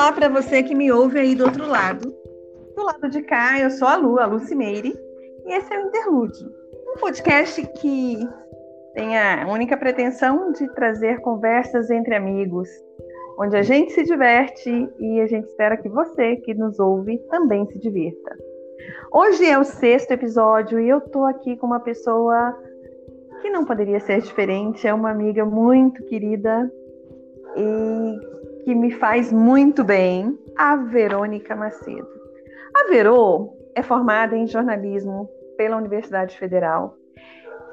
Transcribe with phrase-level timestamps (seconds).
[0.00, 2.10] Olá para você que me ouve aí do outro lado.
[2.74, 4.98] Do lado de cá, eu sou a Lu, a Lucimeire,
[5.44, 6.50] e esse é o Interlúdio,
[6.88, 8.26] um podcast que
[8.94, 12.66] tem a única pretensão de trazer conversas entre amigos,
[13.38, 17.66] onde a gente se diverte e a gente espera que você que nos ouve também
[17.66, 18.38] se divirta.
[19.12, 22.58] Hoje é o sexto episódio e eu tô aqui com uma pessoa
[23.42, 26.72] que não poderia ser diferente, é uma amiga muito querida
[27.54, 32.08] e que me faz muito bem, a Verônica Macedo.
[32.74, 36.96] A Verô é formada em jornalismo pela Universidade Federal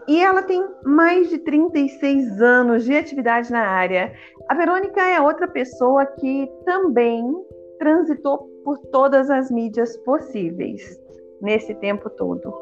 [0.08, 4.14] e ela tem mais de 36 anos de atividade na área.
[4.48, 7.36] A Verônica é outra pessoa que também
[7.78, 10.98] transitou por todas as mídias possíveis
[11.42, 12.54] nesse tempo todo.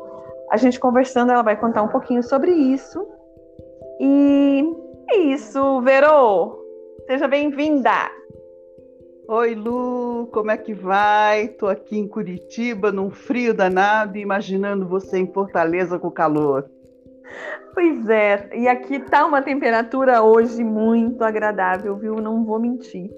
[0.51, 3.07] A gente conversando, ela vai contar um pouquinho sobre isso.
[3.99, 4.63] E
[5.11, 6.64] é isso, Verô!
[7.07, 7.91] Seja bem-vinda!
[9.27, 11.49] Oi, Lu, como é que vai?
[11.49, 16.67] Tô aqui em Curitiba, num frio danado, imaginando você em Fortaleza com calor.
[17.75, 22.15] Pois é, e aqui tá uma temperatura hoje muito agradável, viu?
[22.15, 23.11] Não vou mentir.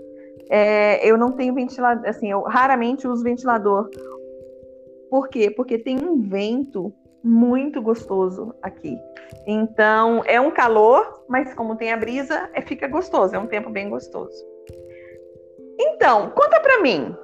[0.49, 3.89] É, eu não tenho ventilador, assim, eu raramente uso ventilador.
[5.09, 5.49] Por quê?
[5.49, 8.97] Porque tem um vento muito gostoso aqui.
[9.45, 13.69] Então, é um calor, mas como tem a brisa, é, fica gostoso, é um tempo
[13.69, 14.45] bem gostoso.
[15.79, 17.15] Então, conta para mim.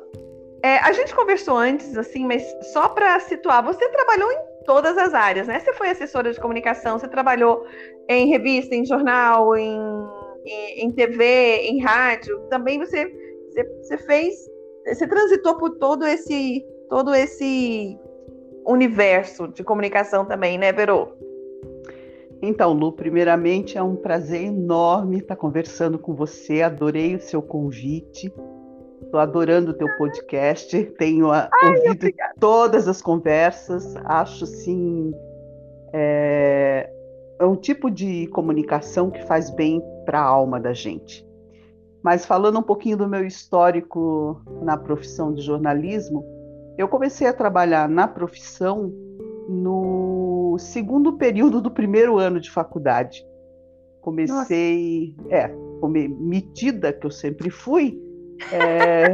[0.64, 5.14] É, a gente conversou antes, assim, mas só para situar, você trabalhou em todas as
[5.14, 5.60] áreas, né?
[5.60, 7.66] Você foi assessora de comunicação, você trabalhou
[8.08, 9.78] em revista, em jornal, em,
[10.46, 12.40] em, em TV, em rádio.
[12.50, 13.06] Também você,
[13.50, 14.36] você, você, fez,
[14.86, 17.98] você transitou por todo esse, todo esse
[18.66, 21.10] universo de comunicação também, né, Verô?
[22.42, 26.62] Então, Lu, primeiramente é um prazer enorme estar conversando com você.
[26.62, 28.34] Adorei o seu convite.
[29.02, 30.84] Estou adorando o teu podcast.
[30.98, 32.34] Tenho a, Ai, ouvido obrigada.
[32.40, 33.96] todas as conversas.
[34.04, 35.14] Acho sim
[35.94, 36.90] é,
[37.40, 41.26] é um tipo de comunicação que faz bem para a alma da gente.
[42.04, 46.26] Mas falando um pouquinho do meu histórico na profissão de jornalismo,
[46.78, 48.92] eu comecei a trabalhar na profissão
[49.48, 53.26] no segundo período do primeiro ano de faculdade.
[54.02, 55.36] Comecei, Nossa.
[55.36, 55.56] é,
[56.20, 58.00] metida que eu sempre fui,
[58.52, 59.06] é,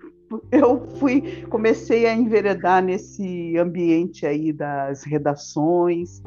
[0.50, 6.22] eu fui, comecei a enveredar nesse ambiente aí das redações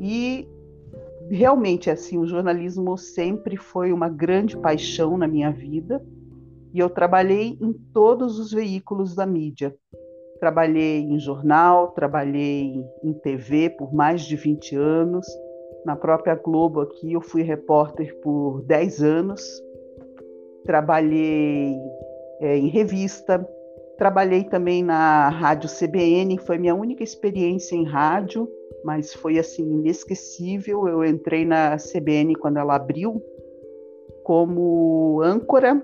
[0.00, 0.48] e
[1.30, 6.04] realmente assim o jornalismo sempre foi uma grande paixão na minha vida
[6.72, 9.74] e eu trabalhei em todos os veículos da mídia
[10.42, 15.24] Trabalhei em jornal, trabalhei em TV por mais de 20 anos.
[15.86, 19.40] Na própria Globo aqui eu fui repórter por 10 anos.
[20.64, 21.76] Trabalhei
[22.40, 23.48] é, em revista,
[23.96, 28.48] trabalhei também na Rádio CBN, foi minha única experiência em rádio,
[28.84, 30.88] mas foi assim inesquecível.
[30.88, 33.22] Eu entrei na CBN quando ela abriu
[34.24, 35.80] como âncora,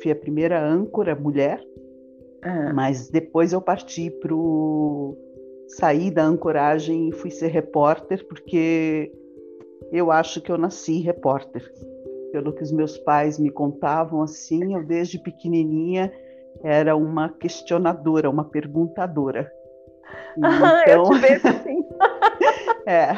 [0.00, 1.60] fui a primeira âncora mulher
[2.46, 2.72] ah.
[2.72, 4.32] Mas depois eu parti para
[5.66, 9.12] sair da ancoragem e fui ser repórter, porque
[9.90, 11.68] eu acho que eu nasci repórter.
[12.30, 16.12] Pelo que os meus pais me contavam, assim, eu desde pequenininha
[16.62, 19.50] era uma questionadora, uma perguntadora.
[20.38, 21.84] Então, eu te vejo assim.
[22.86, 23.08] é,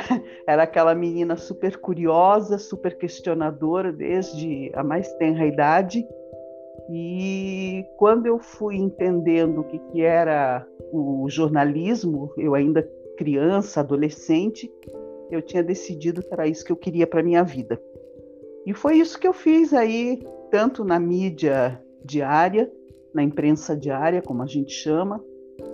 [0.47, 6.06] era aquela menina super curiosa, super questionadora desde a mais tenra idade
[6.91, 14.72] e quando eu fui entendendo o que, que era o jornalismo, eu ainda criança, adolescente,
[15.31, 17.81] eu tinha decidido que era isso que eu queria para minha vida.
[18.65, 22.71] E foi isso que eu fiz aí, tanto na mídia diária,
[23.12, 25.22] na imprensa diária, como a gente chama,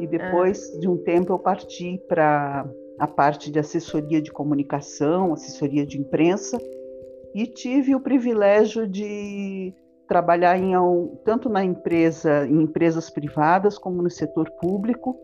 [0.01, 0.81] e depois ah.
[0.81, 6.59] de um tempo eu parti para a parte de assessoria de comunicação, assessoria de imprensa,
[7.35, 9.75] e tive o privilégio de
[10.09, 10.73] trabalhar em,
[11.25, 15.19] tanto na empresa, em empresas privadas como no setor público,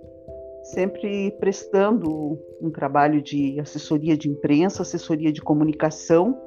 [0.62, 6.38] sempre prestando um trabalho de assessoria de imprensa, assessoria de comunicação,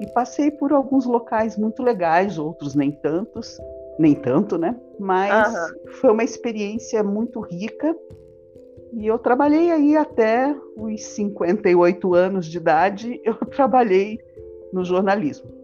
[0.00, 3.58] e passei por alguns locais muito legais, outros nem tantos,
[3.98, 4.74] nem tanto, né?
[4.98, 5.92] Mas uhum.
[6.00, 7.94] foi uma experiência muito rica.
[8.94, 14.18] E eu trabalhei aí até os 58 anos de idade, eu trabalhei
[14.72, 15.59] no jornalismo.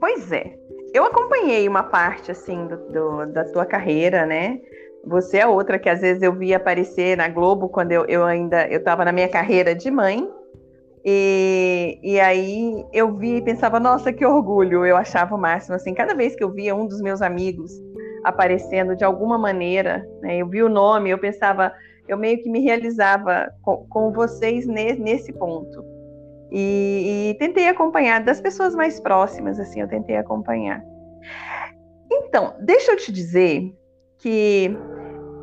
[0.00, 0.54] Pois é.
[0.94, 4.58] Eu acompanhei uma parte assim do, do, da tua carreira, né?
[5.04, 8.66] Você é outra que às vezes eu via aparecer na Globo quando eu, eu ainda
[8.68, 10.28] eu estava na minha carreira de mãe.
[11.04, 14.84] E, e aí eu vi e pensava, nossa, que orgulho!
[14.84, 17.72] Eu achava o máximo, assim, cada vez que eu via um dos meus amigos
[18.24, 21.72] aparecendo de alguma maneira, né, eu vi o nome, eu pensava,
[22.08, 25.82] eu meio que me realizava com, com vocês nesse, nesse ponto.
[26.50, 30.82] E, e, tentei acompanhar das pessoas mais próximas, assim, eu tentei acompanhar.
[32.10, 33.74] Então, deixa eu te dizer
[34.18, 34.70] que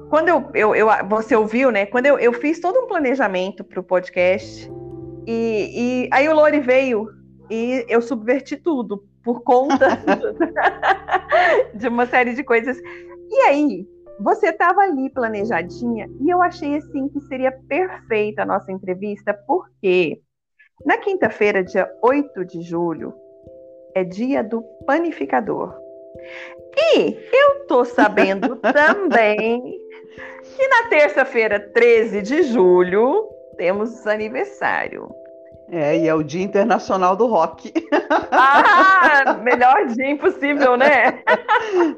[0.09, 1.85] quando eu, eu, eu você ouviu, né?
[1.85, 4.71] Quando eu, eu fiz todo um planejamento para o podcast
[5.27, 7.07] e, e aí o Lore veio
[7.49, 9.87] e eu subverti tudo por conta
[11.73, 12.77] de uma série de coisas.
[13.29, 13.87] E aí,
[14.19, 20.21] você estava ali planejadinha e eu achei assim que seria perfeita a nossa entrevista, porque
[20.83, 23.13] na quinta-feira, dia 8 de julho,
[23.93, 25.73] é dia do panificador.
[26.75, 29.79] E eu tô sabendo também
[30.55, 35.09] que na terça-feira, 13 de julho, temos aniversário.
[35.71, 37.73] É, e é o Dia Internacional do Rock.
[38.31, 41.23] Ah, melhor dia impossível, né?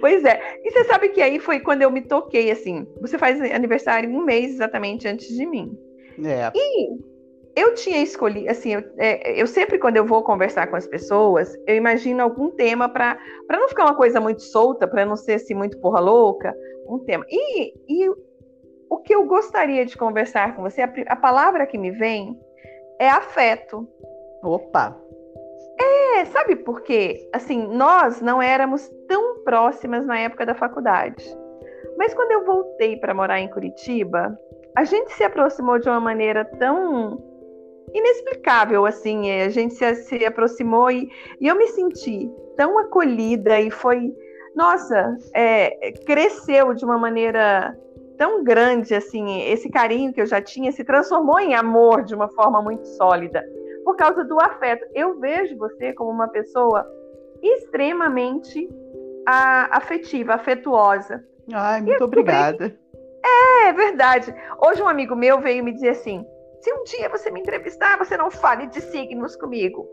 [0.00, 0.40] Pois é.
[0.62, 2.86] E você sabe que aí foi quando eu me toquei, assim.
[3.00, 5.76] Você faz aniversário um mês exatamente antes de mim.
[6.24, 6.52] É.
[6.54, 7.11] E
[7.54, 11.54] eu tinha escolhido, assim, eu, é, eu, sempre quando eu vou conversar com as pessoas,
[11.66, 13.18] eu imagino algum tema para
[13.50, 16.54] não ficar uma coisa muito solta, para não ser assim muito porra louca,
[16.88, 17.24] um tema.
[17.28, 18.08] E, e
[18.88, 22.38] o que eu gostaria de conversar com você, a, a palavra que me vem
[22.98, 23.86] é afeto.
[24.42, 24.98] Opa!
[25.78, 27.28] É, sabe por quê?
[27.32, 31.24] Assim, nós não éramos tão próximas na época da faculdade.
[31.98, 34.38] Mas quando eu voltei para morar em Curitiba,
[34.76, 37.31] a gente se aproximou de uma maneira tão
[37.92, 39.30] inexplicável, assim.
[39.30, 41.10] A gente se, se aproximou e,
[41.40, 44.12] e, eu me senti tão acolhida e foi,
[44.54, 47.76] nossa, é, cresceu de uma maneira
[48.16, 49.42] tão grande, assim.
[49.42, 53.44] Esse carinho que eu já tinha se transformou em amor de uma forma muito sólida
[53.84, 54.86] por causa do afeto.
[54.94, 56.86] Eu vejo você como uma pessoa
[57.42, 58.68] extremamente
[59.26, 61.24] a, afetiva, afetuosa.
[61.52, 62.76] Ai, muito obrigada.
[63.24, 64.34] É, é verdade.
[64.64, 66.24] Hoje um amigo meu veio me dizer assim:
[66.62, 69.88] se um dia você me entrevistar, você não fale de signos comigo.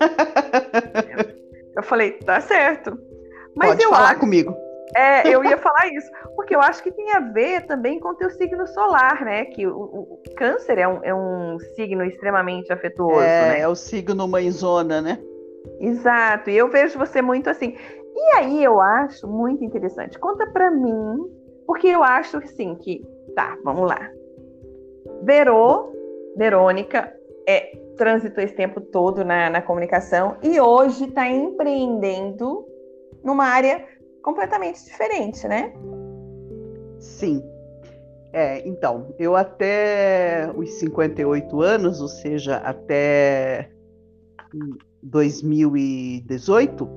[1.76, 2.98] eu falei, tá certo.
[3.54, 4.56] Mas Pode eu falar acho, comigo.
[4.96, 8.14] É, eu ia falar isso, porque eu acho que tem a ver também com o
[8.14, 9.44] teu signo solar, né?
[9.44, 13.60] Que o, o câncer é um, é um, signo extremamente afetuoso, é, né?
[13.60, 15.20] É o signo mãezona, né?
[15.78, 17.76] Exato, e eu vejo você muito assim.
[18.14, 20.18] E aí eu acho muito interessante.
[20.18, 21.18] Conta para mim,
[21.64, 23.02] porque eu acho sim que,
[23.36, 24.10] tá, vamos lá.
[25.22, 25.92] Verô,
[26.36, 27.12] Verônica,
[27.48, 32.66] é, transitou esse tempo todo na, na comunicação e hoje está empreendendo
[33.22, 33.86] numa área
[34.22, 35.72] completamente diferente, né?
[36.98, 37.42] Sim.
[38.32, 43.70] É, então, eu até os 58 anos, ou seja, até
[45.02, 46.88] 2018,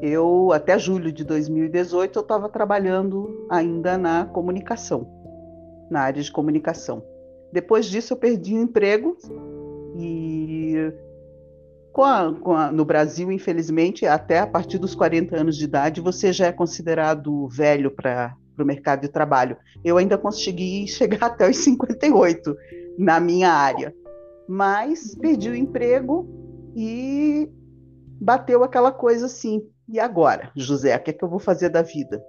[0.00, 5.19] eu até julho de 2018 eu estava trabalhando ainda na comunicação,
[5.90, 7.04] na área de comunicação.
[7.52, 9.16] Depois disso eu perdi o emprego
[9.96, 10.92] e
[11.92, 16.00] com a, com a, no Brasil, infelizmente, até a partir dos 40 anos de idade,
[16.00, 19.56] você já é considerado velho para o mercado de trabalho.
[19.84, 22.56] Eu ainda consegui chegar até os 58
[22.96, 23.94] na minha área,
[24.48, 26.28] mas perdi o emprego
[26.76, 27.50] e
[28.20, 29.66] bateu aquela coisa assim.
[29.88, 32.22] E agora, José, o que é que eu vou fazer da vida?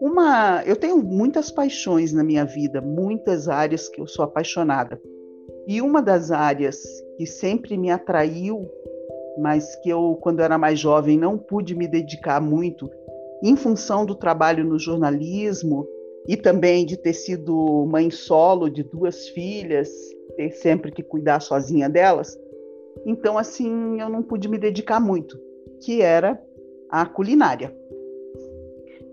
[0.00, 5.00] Uma, eu tenho muitas paixões na minha vida, muitas áreas que eu sou apaixonada.
[5.66, 6.78] E uma das áreas
[7.16, 8.70] que sempre me atraiu,
[9.38, 12.88] mas que eu, quando era mais jovem, não pude me dedicar muito,
[13.42, 15.86] em função do trabalho no jornalismo
[16.28, 19.90] e também de ter sido mãe solo de duas filhas,
[20.36, 22.38] ter sempre que cuidar sozinha delas.
[23.04, 25.38] Então, assim, eu não pude me dedicar muito,
[25.82, 26.40] que era
[26.90, 27.76] a culinária.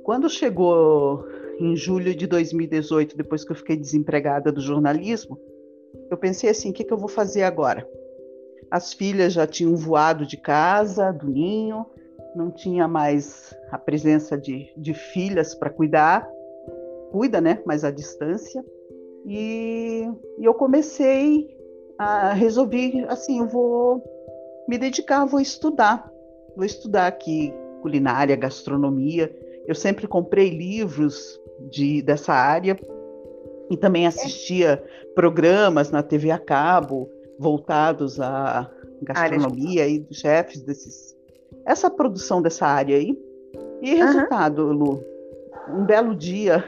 [0.05, 1.25] Quando chegou
[1.59, 5.35] em julho de 2018, depois que eu fiquei desempregada do jornalismo,
[6.11, 7.89] eu pensei assim: o que, que eu vou fazer agora?
[8.69, 11.87] As filhas já tinham voado de casa, do ninho,
[12.35, 16.29] não tinha mais a presença de, de filhas para cuidar,
[17.11, 17.63] cuida, né?
[17.65, 18.63] Mas à distância.
[19.25, 20.07] E,
[20.37, 21.57] e eu comecei
[21.97, 24.03] a resolver assim: eu vou
[24.69, 26.07] me dedicar, vou estudar,
[26.55, 32.77] vou estudar aqui culinária, gastronomia eu sempre comprei livros de, dessa área
[33.69, 34.83] e também assistia
[35.15, 38.69] programas na TV a cabo voltados à
[39.01, 41.15] gastronomia e dos chefes desses
[41.65, 43.17] essa produção dessa área aí.
[43.81, 44.71] E resultado.
[44.71, 45.03] Lu,
[45.69, 46.63] um belo dia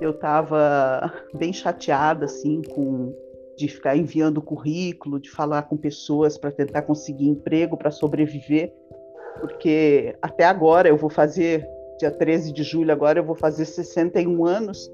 [0.00, 3.14] eu estava bem chateada assim com
[3.56, 8.70] de ficar enviando currículo, de falar com pessoas para tentar conseguir emprego, para sobreviver,
[9.40, 11.66] porque até agora eu vou fazer,
[11.98, 14.90] dia 13 de julho, agora eu vou fazer 61 anos,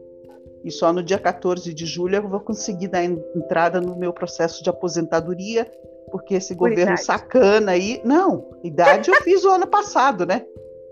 [0.65, 4.63] e só no dia 14 de julho eu vou conseguir dar entrada no meu processo
[4.63, 5.71] de aposentadoria,
[6.11, 7.05] porque esse Por governo idade.
[7.05, 8.01] sacana aí.
[8.05, 10.45] Não, idade eu fiz o ano passado, né?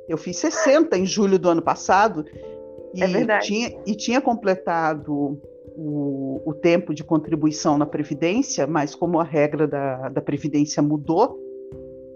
[0.08, 2.24] Eu fiz 60 em julho do ano passado.
[2.92, 3.46] E é verdade.
[3.46, 5.38] Tinha, e tinha completado
[5.76, 11.38] o, o, tempo de contribuição na Previdência, mas como a regra da, da Previdência mudou,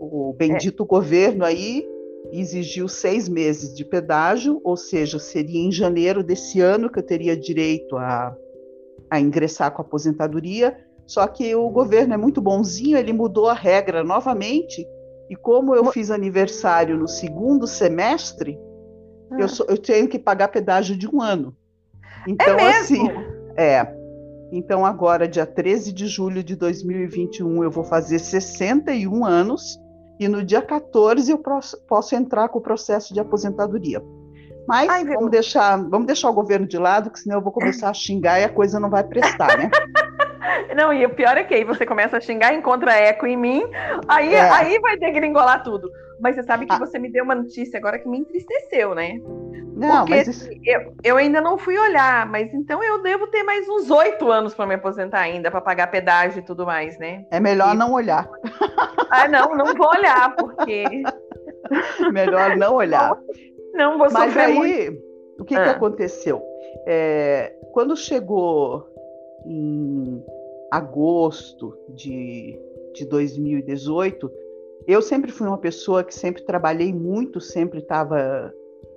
[0.01, 0.87] o bendito é.
[0.87, 1.87] governo aí
[2.41, 7.37] exigiu seis meses de pedágio, ou seja, seria em janeiro desse ano que eu teria
[7.37, 8.35] direito a,
[9.11, 10.77] a ingressar com a aposentadoria.
[11.07, 14.87] Só que o governo é muito bonzinho, ele mudou a regra novamente.
[15.29, 18.59] E como eu fiz aniversário no segundo semestre,
[19.31, 19.37] ah.
[19.39, 21.55] eu, eu, tenho que pagar pedágio de um ano.
[22.27, 23.09] Então, é assim,
[23.57, 23.87] é.
[24.51, 29.79] Então, agora, dia 13 de julho de 2021, eu vou fazer 61 anos
[30.19, 31.43] e no dia 14 eu
[31.89, 34.03] posso entrar com o processo de aposentadoria.
[34.67, 37.91] Mas Ai, vamos, deixar, vamos deixar o governo de lado, que senão eu vou começar
[37.91, 39.71] a xingar e a coisa não vai prestar, né?
[40.77, 43.65] Não, e o pior é que aí você começa a xingar, encontra eco em mim,
[44.09, 44.51] aí, é.
[44.51, 45.91] aí vai degringolar tudo.
[46.21, 46.79] Mas você sabe que ah.
[46.79, 49.21] você me deu uma notícia agora que me entristeceu, né?
[49.75, 50.49] Não, Porque mas isso...
[50.65, 54.55] eu, eu ainda não fui olhar, mas então eu devo ter mais uns oito anos
[54.55, 57.27] para me aposentar ainda, para pagar pedágio e tudo mais, né?
[57.31, 57.79] É melhor e...
[57.79, 58.29] não olhar.
[59.11, 60.85] Ah, não, não vou olhar, porque.
[62.13, 63.17] melhor não olhar.
[63.73, 65.03] Não, vou Mas aí, muito.
[65.39, 65.63] o que, ah.
[65.63, 66.43] que aconteceu?
[66.85, 68.89] É, quando chegou
[69.47, 70.21] em
[70.73, 72.59] agosto de,
[72.95, 74.33] de 2018,
[74.87, 78.53] eu sempre fui uma pessoa que sempre trabalhei muito, sempre estava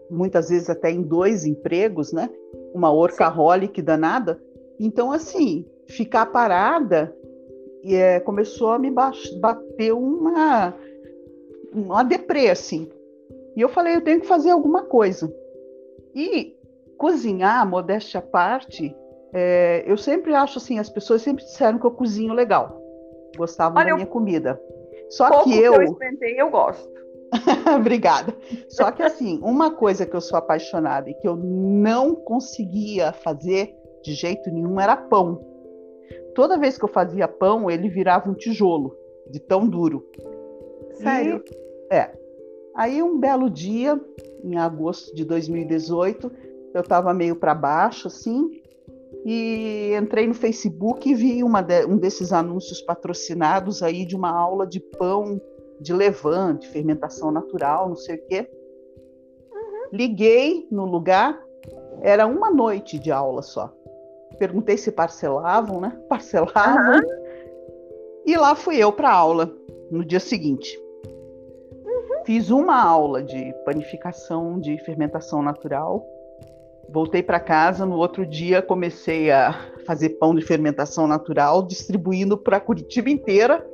[0.10, 2.30] muitas vezes até em dois empregos, né?
[2.74, 4.42] Uma workaholic danada.
[4.80, 7.16] Então, assim, ficar parada
[7.86, 10.74] é, começou a me bater uma,
[11.74, 12.90] uma deprê, assim.
[13.56, 15.34] E eu falei, eu tenho que fazer alguma coisa.
[16.14, 16.56] E
[16.98, 18.96] cozinhar, modéstia à parte,
[19.34, 22.82] é, eu sempre acho assim, as pessoas sempre disseram que eu cozinho legal.
[23.38, 24.60] Gostavam Olha, da minha comida.
[25.10, 25.74] Só que eu.
[25.74, 26.98] Que eu experimentei, eu gosto.
[27.76, 28.36] Obrigada.
[28.70, 33.76] Só que assim, uma coisa que eu sou apaixonada e que eu não conseguia fazer
[34.04, 35.46] de jeito nenhum era pão.
[36.34, 38.96] Toda vez que eu fazia pão, ele virava um tijolo,
[39.30, 40.06] de tão duro.
[40.94, 41.44] Sério?
[41.92, 42.12] E, é.
[42.76, 44.00] Aí um belo dia,
[44.44, 46.32] em agosto de 2018,
[46.74, 48.62] eu estava meio para baixo, assim,
[49.26, 54.66] e entrei no Facebook e vi de, um desses anúncios patrocinados aí de uma aula
[54.66, 55.42] de pão
[55.80, 58.50] de levante, fermentação natural, não sei o quê.
[59.52, 59.90] Uhum.
[59.92, 61.40] Liguei no lugar,
[62.02, 63.74] era uma noite de aula só.
[64.40, 66.00] Perguntei se parcelavam, né?
[66.10, 66.96] Parcelavam.
[66.96, 67.28] Uhum.
[68.26, 69.54] E lá fui eu para aula
[69.90, 70.78] no dia seguinte.
[71.86, 72.26] Uhum.
[72.26, 76.06] Fiz uma aula de panificação de fermentação natural.
[76.90, 79.54] Voltei para casa, no outro dia comecei a
[79.86, 83.66] fazer pão de fermentação natural, distribuindo para Curitiba inteira.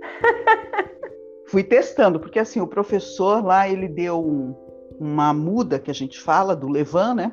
[1.50, 4.54] fui testando, porque assim, o professor lá, ele deu um,
[4.98, 7.32] uma muda, que a gente fala, do levan, né?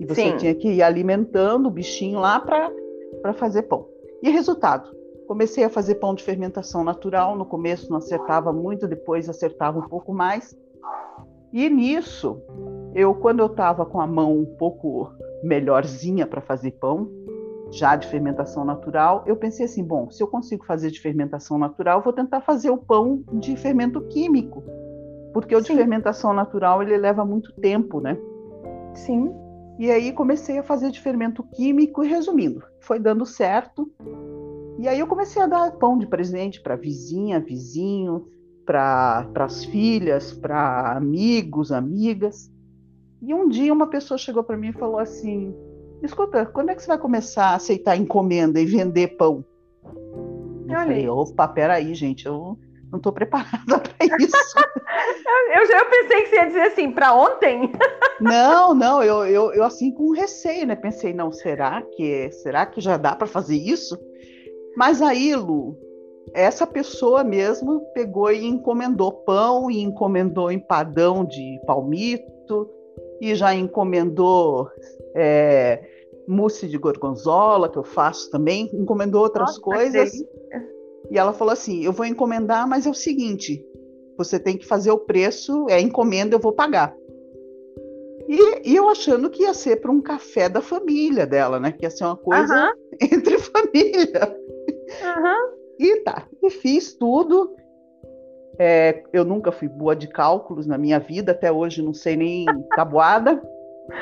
[0.00, 0.36] E você Sim.
[0.36, 3.86] tinha que ir alimentando o bichinho lá para fazer pão.
[4.22, 4.90] E resultado,
[5.26, 9.88] comecei a fazer pão de fermentação natural, no começo não acertava muito, depois acertava um
[9.88, 10.56] pouco mais.
[11.52, 12.40] E nisso,
[12.98, 17.08] eu quando eu estava com a mão um pouco melhorzinha para fazer pão,
[17.70, 22.02] já de fermentação natural, eu pensei assim, bom, se eu consigo fazer de fermentação natural,
[22.02, 24.64] vou tentar fazer o pão de fermento químico,
[25.32, 25.74] porque o Sim.
[25.74, 28.18] de fermentação natural ele leva muito tempo, né?
[28.94, 29.32] Sim.
[29.78, 33.88] E aí comecei a fazer de fermento químico e resumindo, foi dando certo.
[34.76, 38.26] E aí eu comecei a dar pão de presente para vizinha, vizinho,
[38.66, 42.50] para as filhas, para amigos, amigas.
[43.20, 45.54] E um dia uma pessoa chegou para mim e falou assim:
[46.02, 49.44] escuta, quando é que você vai começar a aceitar encomenda e vender pão?
[50.68, 52.58] Eu falei, opa, peraí, gente, eu
[52.90, 54.36] não estou preparada para isso.
[55.54, 57.72] eu já eu pensei que você ia dizer assim, para ontem?
[58.20, 60.76] não, não, eu, eu, eu assim com receio, né?
[60.76, 63.98] Pensei, não, será que será que já dá para fazer isso?
[64.76, 65.76] Mas aí, Lu,
[66.34, 72.77] essa pessoa mesmo pegou e encomendou pão e encomendou empadão de palmito
[73.20, 74.68] e já encomendou
[75.14, 75.82] é,
[76.28, 80.12] mousse de gorgonzola, que eu faço também, encomendou outras Nossa, coisas.
[81.10, 83.64] E ela falou assim: eu vou encomendar, mas é o seguinte,
[84.16, 86.94] você tem que fazer o preço, é encomenda, eu vou pagar.
[88.28, 91.72] E, e, eu achando que ia ser para um café da família dela, né?
[91.72, 94.36] Que ia ser uma coisa entre família.
[95.78, 97.54] E tá, e fiz tudo.
[98.58, 102.44] É, eu nunca fui boa de cálculos na minha vida, até hoje não sei nem
[102.74, 103.40] tabuada.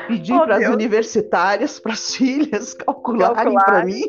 [0.08, 4.02] Pedi oh, para as universitárias, para as filhas calcularem para mim.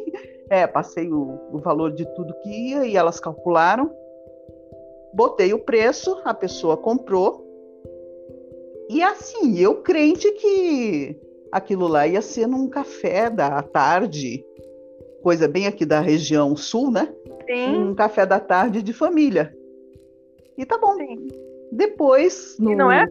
[0.50, 3.92] É, passei o, o valor de tudo que ia e elas calcularam.
[5.14, 7.46] Botei o preço, a pessoa comprou.
[8.90, 11.20] E assim, eu crente que
[11.52, 14.44] aquilo lá ia ser num café da tarde,
[15.22, 17.14] coisa bem aqui da região sul, né?
[17.46, 17.76] Sim.
[17.76, 19.57] Um café da tarde de família.
[20.58, 20.96] E tá bom.
[20.96, 21.28] Sim.
[21.72, 22.56] Depois.
[22.60, 22.72] No...
[22.72, 23.06] E não é?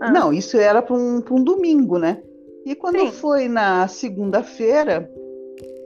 [0.00, 0.10] Ah.
[0.10, 2.22] Não, isso era para um, um domingo, né?
[2.64, 3.12] E quando Sim.
[3.12, 5.10] foi na segunda-feira,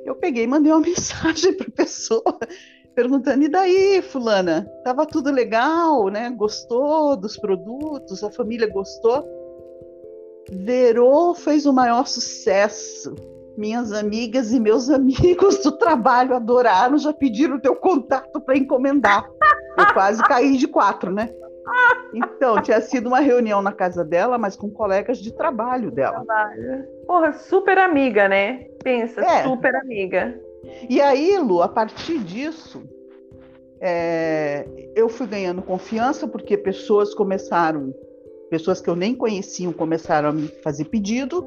[0.04, 2.38] eu peguei e mandei uma mensagem para a pessoa
[2.94, 4.66] perguntando: e daí, Fulana?
[4.82, 6.30] Tava tudo legal, né?
[6.30, 8.24] Gostou dos produtos?
[8.24, 9.24] A família gostou?
[10.50, 13.14] Verô fez o maior sucesso.
[13.56, 19.28] Minhas amigas e meus amigos do trabalho adoraram, já pediram o teu contato para encomendar.
[19.78, 21.30] Eu quase caí de quatro, né?
[22.14, 26.24] Então, tinha sido uma reunião na casa dela, mas com colegas de trabalho dela.
[27.06, 28.66] Porra, super amiga, né?
[28.82, 29.42] Pensa, é.
[29.42, 30.40] super amiga.
[30.88, 32.82] E aí, Lu, a partir disso,
[33.80, 37.92] é, eu fui ganhando confiança, porque pessoas começaram,
[38.48, 41.46] pessoas que eu nem conheciam, começaram a me fazer pedido.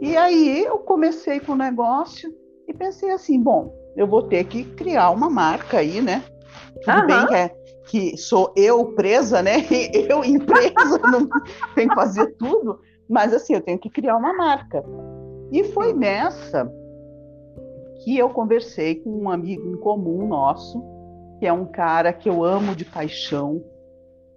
[0.00, 2.32] E aí eu comecei com o negócio
[2.66, 6.24] e pensei assim, bom, eu vou ter que criar uma marca aí, né?
[6.82, 7.48] Tudo bem que, é,
[7.86, 9.56] que sou eu presa, né?
[10.08, 11.28] Eu empresa, não
[11.74, 14.82] tenho que fazer tudo, mas assim, eu tenho que criar uma marca.
[15.52, 16.70] E foi nessa
[18.02, 20.82] que eu conversei com um amigo em comum nosso,
[21.38, 23.62] que é um cara que eu amo de paixão,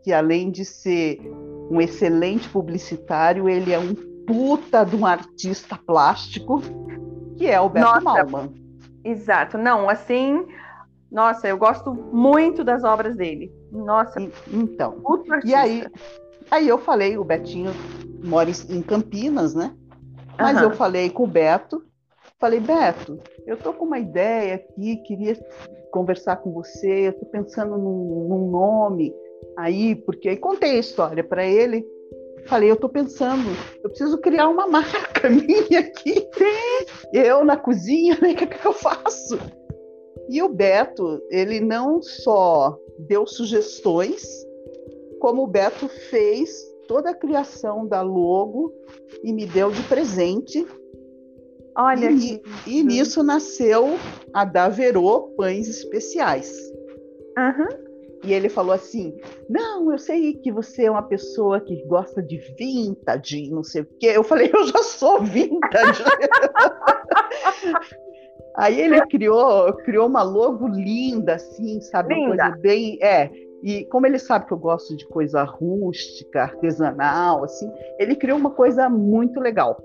[0.04, 1.20] que além de ser
[1.72, 6.62] um excelente publicitário, ele é um puta de um artista plástico,
[7.38, 8.54] que é o Beto Nossa, Malman.
[9.04, 9.58] Exato.
[9.58, 10.46] Não, assim,
[11.12, 13.54] nossa, eu gosto muito das obras dele.
[13.72, 14.20] Nossa.
[14.52, 15.02] Então.
[15.44, 15.86] E aí,
[16.50, 17.72] aí eu falei, o Betinho
[18.24, 19.76] mora em Campinas, né?
[20.38, 20.64] Mas uhum.
[20.64, 21.84] eu falei com o Beto,
[22.40, 25.38] falei, Beto, eu tô com uma ideia aqui, queria
[25.92, 29.14] conversar com você, eu tô pensando num, num nome
[29.56, 31.86] aí, porque aí contei a história para ele.
[32.46, 33.44] Falei, eu tô pensando,
[33.84, 36.28] eu preciso criar uma marca minha aqui.
[37.14, 38.32] Eu na cozinha, né?
[38.32, 39.40] O que, que eu faço?
[40.30, 44.24] E o Beto, ele não só deu sugestões,
[45.20, 46.50] como o Beto fez
[46.88, 48.74] toda a criação da logo
[49.24, 50.66] e me deu de presente.
[51.76, 53.98] Olha e, e nisso nasceu
[54.34, 56.54] a Daverô Pães Especiais.
[57.38, 57.83] Uhum.
[58.24, 59.16] E ele falou assim:
[59.50, 63.88] Não, eu sei que você é uma pessoa que gosta de vintage, não sei o
[64.00, 64.12] quê.
[64.16, 66.04] Eu falei: Eu já sou vintage.
[68.56, 72.14] Aí ele criou, criou uma logo linda, assim, sabe?
[72.14, 72.28] Linda.
[72.28, 73.00] Uma coisa bem.
[73.02, 73.32] É.
[73.64, 78.52] E como ele sabe que eu gosto de coisa rústica, artesanal, assim, ele criou uma
[78.52, 79.82] coisa muito legal.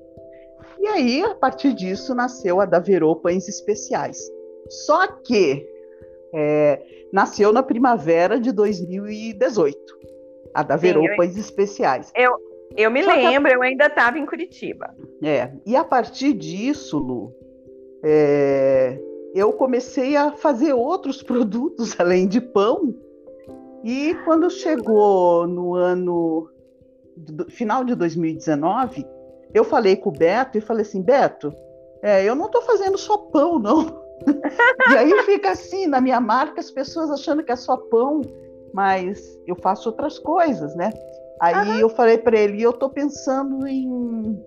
[0.80, 4.18] E aí, a partir disso, nasceu a Daverô Pães Especiais.
[4.68, 5.66] Só que
[6.34, 6.80] é,
[7.12, 9.78] nasceu na primavera de 2018.
[10.54, 12.12] A Daverô Pães Especiais.
[12.14, 12.36] Eu,
[12.76, 13.54] eu me Só lembro, a...
[13.54, 14.94] eu ainda estava em Curitiba.
[15.22, 17.34] É, e a partir disso, Lu,
[18.02, 18.98] é,
[19.34, 22.94] eu comecei a fazer outros produtos além de pão.
[23.84, 26.50] E quando chegou no ano
[27.16, 29.06] do, final de 2019,
[29.54, 31.54] eu falei com o Beto e falei assim, Beto,
[32.02, 33.97] é, eu não estou fazendo só pão, não.
[34.26, 38.20] E aí fica assim, na minha marca, as pessoas achando que é só pão,
[38.72, 40.92] mas eu faço outras coisas, né?
[41.40, 41.78] Aí uhum.
[41.78, 44.42] eu falei para ele, eu estou pensando em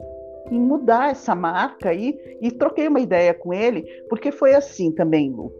[0.51, 5.31] em mudar essa marca aí e troquei uma ideia com ele, porque foi assim também,
[5.31, 5.51] Lu.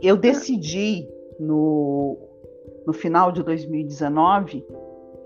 [0.00, 2.16] Eu decidi no,
[2.86, 4.64] no final de 2019,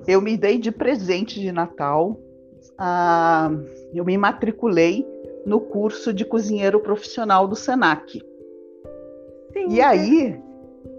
[0.09, 2.19] eu me dei de presente de Natal,
[2.79, 3.51] ah,
[3.95, 5.07] eu me matriculei
[5.45, 8.21] no curso de cozinheiro profissional do Senac.
[9.53, 10.41] Sim, e aí,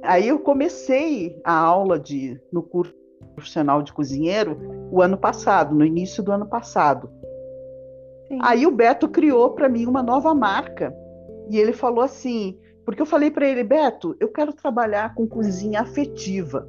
[0.02, 2.94] aí eu comecei a aula de no curso
[3.36, 4.58] profissional de cozinheiro
[4.92, 7.10] o ano passado, no início do ano passado.
[8.28, 8.40] Sim.
[8.42, 10.94] Aí o Beto criou para mim uma nova marca.
[11.50, 15.82] E ele falou assim, porque eu falei para ele, Beto, eu quero trabalhar com cozinha
[15.82, 16.68] afetiva.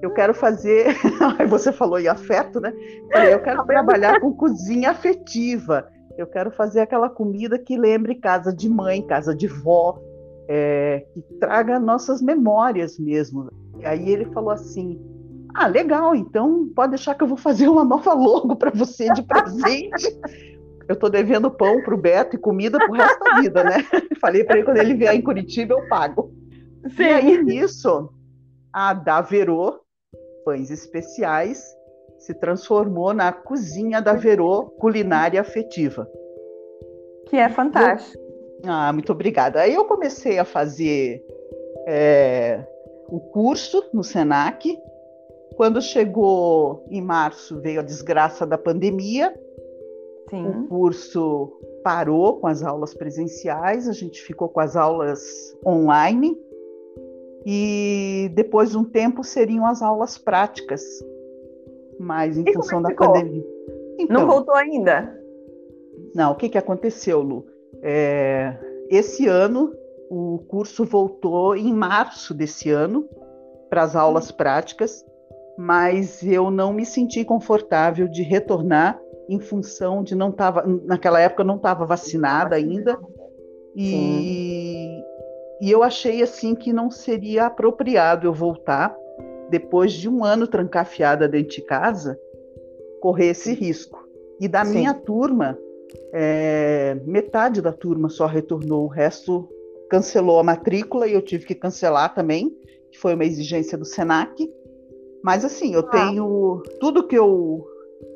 [0.00, 0.96] Eu quero fazer.
[1.38, 2.72] Aí você falou em afeto, né?
[3.12, 5.88] Falei, eu quero trabalhar com cozinha afetiva.
[6.18, 10.02] Eu quero fazer aquela comida que lembre casa de mãe, casa de vó,
[10.48, 13.48] é, que traga nossas memórias mesmo.
[13.78, 15.00] E aí ele falou assim:
[15.54, 19.22] Ah, legal, então pode deixar que eu vou fazer uma nova logo para você de
[19.22, 20.18] presente.
[20.88, 23.76] eu estou devendo pão para o Beto e comida para o resto da vida, né?
[24.20, 26.32] Falei para ele quando ele vier em Curitiba eu pago.
[26.96, 27.02] Sim.
[27.02, 28.12] E aí nisso,
[28.72, 29.82] a Daverô,
[30.44, 31.62] pães especiais,
[32.18, 36.08] se transformou na cozinha da Verô Culinária Afetiva.
[37.26, 38.22] Que é fantástico.
[38.22, 38.28] Eu...
[38.70, 39.60] Ah, muito obrigada.
[39.60, 41.24] Aí eu comecei a fazer
[41.86, 42.64] é,
[43.08, 44.76] o curso no Senac.
[45.56, 49.34] Quando chegou em março, veio a desgraça da pandemia.
[50.28, 50.46] Sim.
[50.46, 51.52] O curso
[51.82, 56.36] parou com as aulas presenciais, a gente ficou com as aulas online.
[57.46, 60.82] E depois de um tempo seriam as aulas práticas,
[61.98, 63.12] mas em e função é da ficou?
[63.12, 63.44] pandemia.
[63.98, 65.18] Então, não voltou ainda?
[66.14, 67.46] Não, o que, que aconteceu, Lu?
[67.82, 68.56] É,
[68.88, 69.72] esse ano
[70.10, 73.08] o curso voltou em março desse ano
[73.68, 75.04] para as aulas práticas,
[75.58, 81.42] mas eu não me senti confortável de retornar em função de não estava naquela época
[81.42, 82.98] eu não estava vacinada ainda
[83.76, 85.02] e,
[85.60, 88.96] e eu achei assim que não seria apropriado eu voltar
[89.50, 92.18] depois de um ano trancafiada dentro de casa
[93.00, 94.06] correr esse risco
[94.40, 94.74] e da Sim.
[94.74, 95.58] minha turma
[96.12, 99.48] é, metade da turma só retornou o resto
[99.88, 102.50] cancelou a matrícula e eu tive que cancelar também,
[102.90, 104.48] que foi uma exigência do Senac.
[105.22, 105.90] Mas assim, eu ah.
[105.90, 107.66] tenho tudo que eu,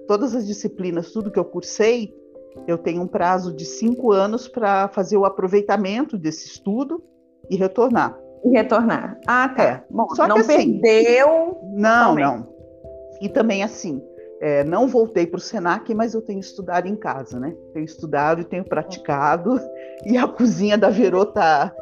[0.06, 2.14] todas as disciplinas, tudo que eu cursei,
[2.66, 7.02] eu tenho um prazo de cinco anos para fazer o aproveitamento desse estudo
[7.50, 8.16] e retornar.
[8.44, 9.18] E retornar.
[9.26, 9.62] Ah, tá.
[9.62, 9.82] É.
[9.90, 11.58] Bom, Só não que, assim, perdeu.
[11.74, 12.48] Não, não.
[13.20, 14.02] E também assim,
[14.40, 17.54] é, não voltei para o Senac, mas eu tenho estudado em casa, né?
[17.72, 19.60] Tenho estudado e tenho praticado,
[20.04, 21.72] e a cozinha da Verô está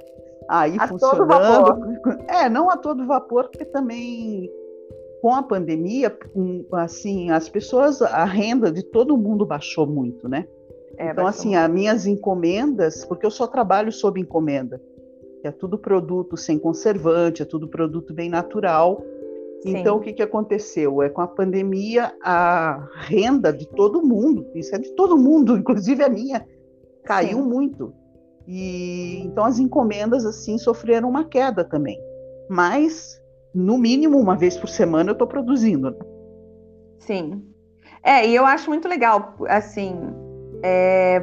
[0.49, 1.99] aí a funcionando.
[2.29, 4.51] É, não a todo vapor, porque também
[5.23, 6.15] com a pandemia,
[6.73, 10.47] assim, as pessoas, a renda de todo mundo baixou muito, né?
[10.97, 14.81] É, então, assim, as minhas encomendas, porque eu só trabalho sob encomenda,
[15.43, 19.05] é tudo produto sem conservante, é tudo produto bem natural.
[19.65, 21.03] Então, o que, que aconteceu?
[21.03, 26.03] É com a pandemia, a renda de todo mundo, isso é de todo mundo, inclusive
[26.03, 26.47] a minha,
[27.05, 27.49] caiu Sim.
[27.49, 27.93] muito.
[28.47, 32.01] E então as encomendas assim sofreram uma queda também.
[32.49, 33.21] Mas,
[33.55, 35.91] no mínimo, uma vez por semana eu estou produzindo.
[35.91, 35.97] Né?
[36.99, 37.45] Sim.
[38.03, 39.95] É, e eu acho muito legal, assim,
[40.63, 41.21] é,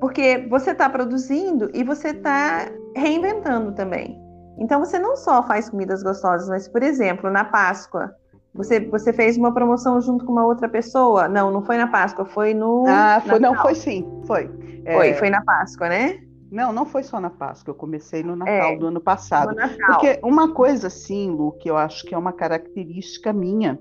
[0.00, 4.20] porque você está produzindo e você está reinventando também.
[4.58, 8.14] Então você não só faz comidas gostosas, mas, por exemplo, na Páscoa,
[8.54, 11.26] você, você fez uma promoção junto com uma outra pessoa?
[11.26, 12.84] Não, não foi na Páscoa, foi no.
[12.86, 14.50] Ah, foi, não, foi sim, foi.
[14.84, 15.14] Foi, é...
[15.14, 16.20] foi na Páscoa, né?
[16.50, 19.56] Não, não foi só na Páscoa, eu comecei no Natal é, do ano passado.
[19.86, 23.78] Porque uma coisa assim, Lu, que eu acho que é uma característica minha,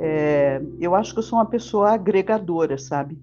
[0.00, 3.20] é, eu acho que eu sou uma pessoa agregadora, sabe?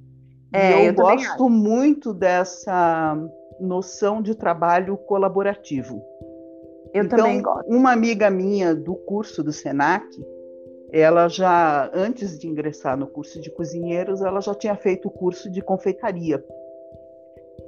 [0.54, 3.18] É, e eu, eu gosto muito dessa
[3.62, 6.02] noção de trabalho colaborativo.
[6.94, 7.70] Eu então, também gosto.
[7.70, 10.06] Uma amiga minha do curso do Senac,
[10.92, 15.50] ela já, antes de ingressar no curso de cozinheiros, ela já tinha feito o curso
[15.50, 16.44] de confeitaria.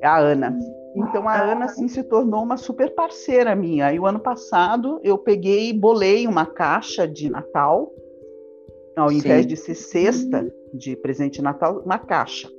[0.03, 0.57] A Ana.
[0.95, 3.93] Então a Ana assim se tornou uma super parceira minha.
[3.93, 7.89] E o ano passado eu peguei e bolei uma caixa de Natal,
[8.95, 9.17] ao Sim.
[9.17, 12.49] invés de ser cesta de presente de Natal, uma caixa.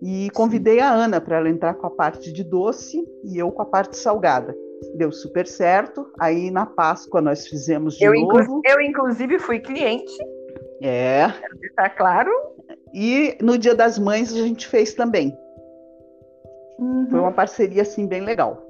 [0.00, 3.62] E convidei a Ana para ela entrar com a parte de doce e eu com
[3.62, 4.54] a parte salgada
[4.94, 6.10] deu super certo.
[6.18, 8.40] Aí na Páscoa nós fizemos de eu, novo.
[8.40, 10.12] Inclu eu, inclusive, fui cliente.
[10.82, 11.26] É.
[11.60, 12.30] Deixar claro.
[12.94, 15.36] E no Dia das Mães a gente fez também.
[16.78, 17.06] Uhum.
[17.10, 18.64] Foi uma parceria, assim, bem legal.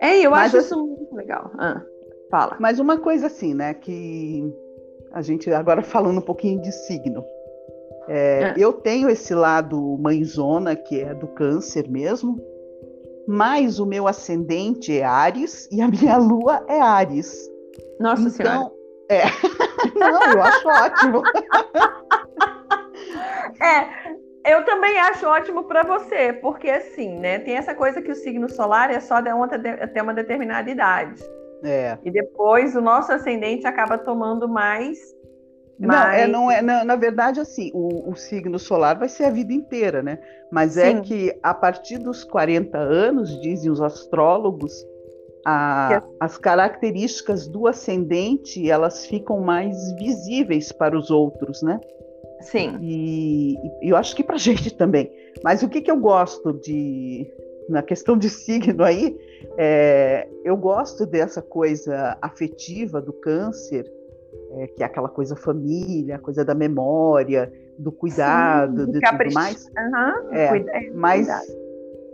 [0.00, 1.50] É, eu Mas, acho isso muito legal.
[1.58, 1.82] Ah,
[2.30, 2.56] fala.
[2.60, 4.44] Mas uma coisa assim, né, que
[5.12, 7.24] a gente agora falando um pouquinho de signo.
[8.08, 8.54] É, ah.
[8.56, 12.40] Eu tenho esse lado mãezona, que é do câncer mesmo,
[13.26, 17.50] mas o meu ascendente é Ares e a minha lua é Ares.
[18.00, 18.72] Nossa então, Senhora.
[19.10, 19.24] É.
[19.94, 21.22] Não, eu acho ótimo.
[23.60, 23.86] é,
[24.54, 27.40] eu também acho ótimo para você, porque assim, né?
[27.40, 31.22] Tem essa coisa que o signo solar é só até uma determinada idade.
[31.62, 31.98] É.
[32.04, 34.98] E depois o nosso ascendente acaba tomando mais
[35.78, 35.88] mas...
[35.88, 39.30] Não, é, não é, na, na verdade, assim, o, o, signo solar vai ser a
[39.30, 40.18] vida inteira, né?
[40.50, 40.96] Mas é Sim.
[40.96, 44.72] é que a partir dos 40 anos, dizem os astrólogos,
[45.44, 46.02] a, é...
[46.18, 51.78] as características do ascendente elas ficam mais visíveis para os outros, né?
[52.40, 52.78] Sim.
[52.80, 55.10] E, e eu acho que para a gente também.
[55.44, 57.26] Mas o que, que eu gosto de
[57.68, 59.14] na questão de signo aí,
[59.58, 63.84] é, eu gosto dessa coisa afetiva do câncer
[64.52, 69.66] é, que é aquela coisa família, coisa da memória, do cuidado, Sim, de tudo mais.
[69.66, 71.46] Uhum, é, mas cuidado.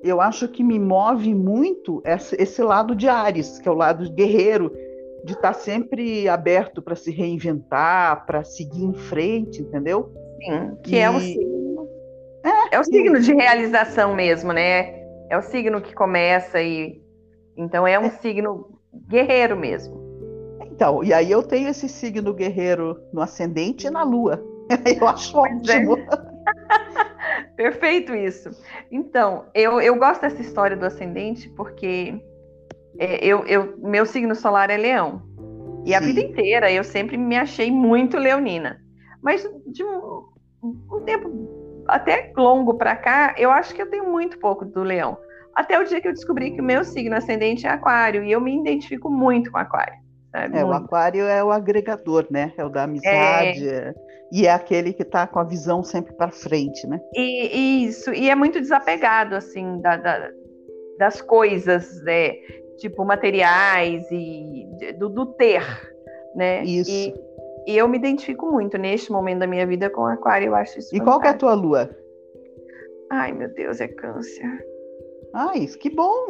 [0.02, 4.10] eu acho que me move muito esse, esse lado de Ares, que é o lado
[4.12, 4.70] guerreiro,
[5.24, 10.12] de estar tá sempre aberto para se reinventar, para seguir em frente, entendeu?
[10.44, 10.98] Sim, que e...
[10.98, 11.88] é o signo.
[12.44, 15.02] É, é o signo de realização mesmo, né?
[15.30, 17.02] É o signo que começa e
[17.56, 18.10] então é um é.
[18.10, 20.03] signo guerreiro mesmo.
[20.74, 24.44] Então, e aí eu tenho esse signo guerreiro no ascendente e na lua.
[25.00, 25.40] Eu acho é.
[25.40, 25.96] ótimo.
[27.56, 28.50] Perfeito isso.
[28.90, 32.20] Então, eu, eu gosto dessa história do ascendente porque
[32.98, 35.22] é, eu, eu, meu signo solar é leão.
[35.84, 35.94] E Sim.
[35.94, 38.80] a vida inteira eu sempre me achei muito leonina.
[39.22, 40.24] Mas de um,
[40.62, 45.16] um tempo até longo para cá, eu acho que eu tenho muito pouco do leão.
[45.54, 48.24] Até o dia que eu descobri que o meu signo ascendente é aquário.
[48.24, 50.03] E eu me identifico muito com aquário.
[50.34, 50.66] É, muito.
[50.66, 52.52] o aquário é o agregador, né?
[52.56, 53.68] É o da amizade.
[53.68, 53.94] É...
[54.32, 57.00] E é aquele que está com a visão sempre para frente, né?
[57.14, 60.30] E, isso, e é muito desapegado, assim, da, da
[60.98, 62.34] das coisas, né?
[62.76, 64.66] tipo materiais e
[64.98, 65.62] do, do ter,
[66.34, 66.64] né?
[66.64, 66.90] Isso.
[66.90, 67.14] E,
[67.66, 70.78] e, eu me identifico muito neste momento da minha vida com o aquário, eu acho
[70.78, 71.04] isso E fantástico.
[71.04, 71.90] qual que é a tua lua?
[73.10, 74.66] Ai, meu Deus, é câncer.
[75.32, 76.26] Ai, que bom!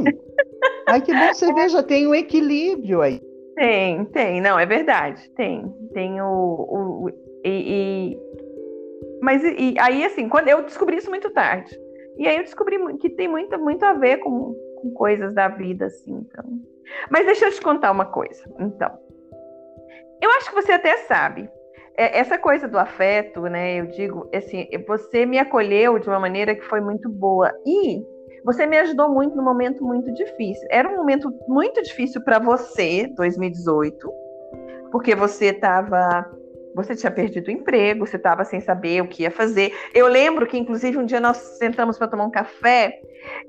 [0.87, 3.21] Ai, que bom você ver, já tem um equilíbrio aí.
[3.55, 5.73] Tem, tem, não, é verdade, tem.
[5.93, 6.27] Tem o.
[6.27, 7.11] o,
[7.45, 8.19] e, e,
[9.23, 11.79] mas e, aí, assim, quando eu descobri isso muito tarde.
[12.17, 15.87] E aí eu descobri que tem muito, muito a ver com, com coisas da vida,
[15.87, 16.13] assim.
[16.13, 16.45] Então.
[17.11, 18.45] Mas deixa eu te contar uma coisa.
[18.59, 18.91] Então,
[20.21, 21.49] eu acho que você até sabe.
[21.97, 23.81] É, essa coisa do afeto, né?
[23.81, 28.05] Eu digo, assim, você me acolheu de uma maneira que foi muito boa e
[28.45, 30.67] você me ajudou muito num momento muito difícil.
[30.71, 34.13] Era um momento muito difícil para você, 2018,
[34.93, 36.31] porque você estava
[36.75, 39.73] você tinha perdido o emprego, você estava sem saber o que ia fazer.
[39.95, 43.01] Eu lembro que, inclusive, um dia nós sentamos para tomar um café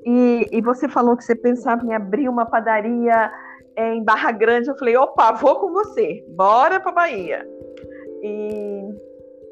[0.05, 3.31] e, e, você falou que você pensava em abrir uma padaria
[3.75, 4.69] é, em Barra Grande.
[4.69, 7.43] Eu falei, opa, vou com você, bora para Bahia.
[8.21, 8.83] E,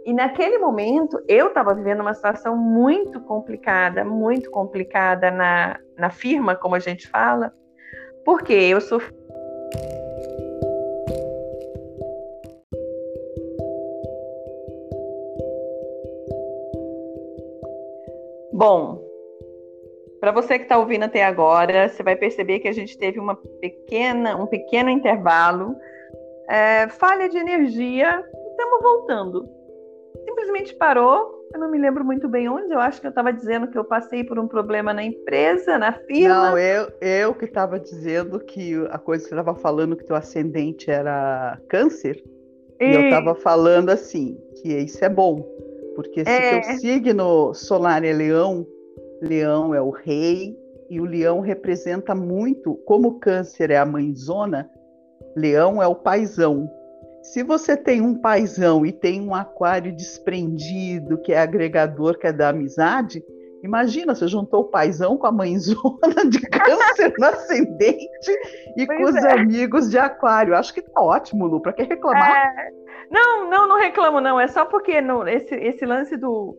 [0.05, 6.55] e naquele momento eu estava vivendo uma situação muito complicada, muito complicada na, na firma,
[6.55, 7.53] como a gente fala,
[8.25, 9.13] porque eu sofri
[18.55, 19.01] Bom,
[20.21, 23.35] para você que está ouvindo até agora, você vai perceber que a gente teve uma
[23.59, 25.75] pequena, um pequeno intervalo,
[26.47, 29.62] é, falha de energia, estamos voltando.
[30.26, 31.41] Simplesmente parou.
[31.54, 32.73] Eu não me lembro muito bem onde.
[32.73, 35.93] Eu acho que eu estava dizendo que eu passei por um problema na empresa, na
[35.93, 36.52] firma.
[36.52, 40.15] Não, eu, eu que estava dizendo que a coisa que você estava falando que teu
[40.15, 42.23] ascendente era câncer.
[42.82, 45.45] E, e eu estava falando assim que isso é bom
[45.95, 46.60] porque se é.
[46.60, 48.65] teu signo solar é leão,
[49.21, 50.58] leão é o rei,
[50.89, 54.69] e o leão representa muito, como o câncer é a mãezona,
[55.36, 56.69] leão é o paizão.
[57.23, 62.33] Se você tem um paizão e tem um aquário desprendido, que é agregador, que é
[62.33, 63.23] da amizade,
[63.63, 68.31] imagina, você juntou o paizão com a mãezona de câncer no ascendente
[68.75, 69.31] e pois com os é.
[69.31, 70.53] amigos de aquário.
[70.53, 72.29] Acho que tá ótimo, Lu, para que reclamar?
[72.29, 72.71] É.
[73.09, 74.38] Não, não, não reclamo, não.
[74.38, 76.57] É só porque no, esse, esse lance do,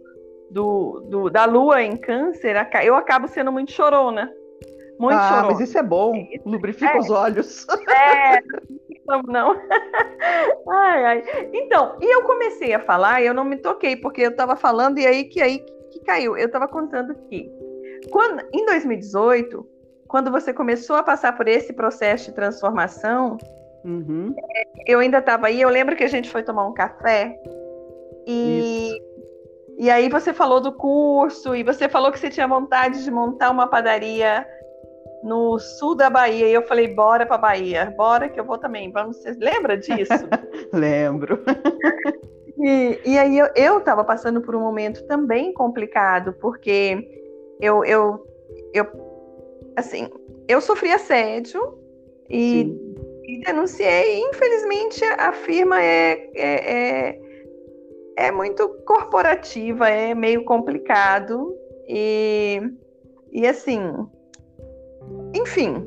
[0.51, 4.33] do, do, da lua em câncer, eu acabo sendo muito chorona.
[4.99, 5.49] Muito ah, chorona.
[5.49, 6.15] mas isso é bom.
[6.47, 7.67] Lubrifica é, os olhos.
[7.89, 8.39] É,
[9.07, 9.55] não, não.
[10.67, 11.25] Ai, ai.
[11.53, 14.99] Então, e eu comecei a falar, e eu não me toquei, porque eu estava falando,
[14.99, 15.59] e aí que aí
[15.93, 16.37] que caiu.
[16.37, 17.51] Eu estava contando que
[18.11, 19.67] quando, em 2018,
[20.09, 23.37] quando você começou a passar por esse processo de transformação,
[23.85, 24.35] Uhum.
[24.87, 27.39] Eu ainda estava aí, eu lembro que a gente foi tomar um café
[28.27, 28.99] e,
[29.79, 33.51] e aí você falou do curso e você falou que você tinha vontade de montar
[33.51, 34.47] uma padaria
[35.25, 36.47] no sul da Bahia.
[36.47, 38.93] E eu falei, bora para Bahia, bora que eu vou também.
[38.93, 40.13] Vamos, lembra disso?
[40.73, 41.43] Lembro.
[42.57, 47.05] E, e aí eu estava passando por um momento também complicado, porque
[47.61, 48.25] eu, eu,
[48.73, 48.87] eu
[49.77, 50.09] assim,
[50.47, 51.77] eu sofri assédio
[52.31, 52.73] e
[53.25, 54.21] e denunciei.
[54.21, 57.21] Infelizmente, a firma é, é, é,
[58.17, 61.57] é, muito corporativa, é meio complicado.
[61.89, 62.61] E,
[63.33, 63.81] e assim,
[65.35, 65.87] enfim,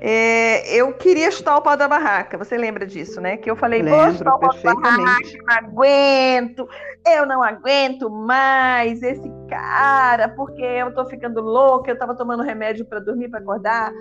[0.00, 2.38] é, eu queria chutar o pau da barraca.
[2.38, 3.36] Você lembra disso, né?
[3.36, 6.68] Que eu falei, Lembro, vou chutar o pau da barraca, não aguento,
[7.06, 12.84] eu não aguento mais esse cara, porque eu tô ficando louca, eu tava tomando remédio
[12.84, 13.92] para dormir, para acordar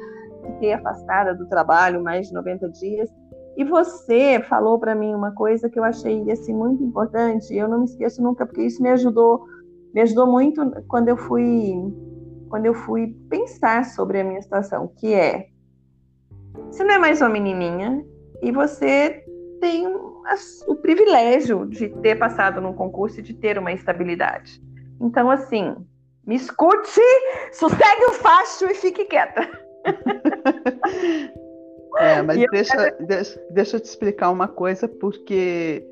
[0.42, 3.10] fiquei afastada do trabalho mais de 90 dias.
[3.58, 7.68] E você falou para mim uma coisa que eu achei assim muito importante, e eu
[7.68, 9.46] não me esqueço nunca porque isso me ajudou,
[9.94, 11.76] me ajudou muito quando eu fui
[12.52, 15.48] quando eu fui pensar sobre a minha situação, que é
[16.70, 18.06] você não é mais uma menininha
[18.42, 19.24] e você
[19.62, 24.62] tem o privilégio de ter passado num concurso e de ter uma estabilidade.
[25.00, 25.76] Então, assim,
[26.28, 27.02] me escute,
[27.54, 29.50] sossegue o facho e fique quieta.
[31.98, 35.86] É, mas deixa, deixa, deixa eu te explicar uma coisa, porque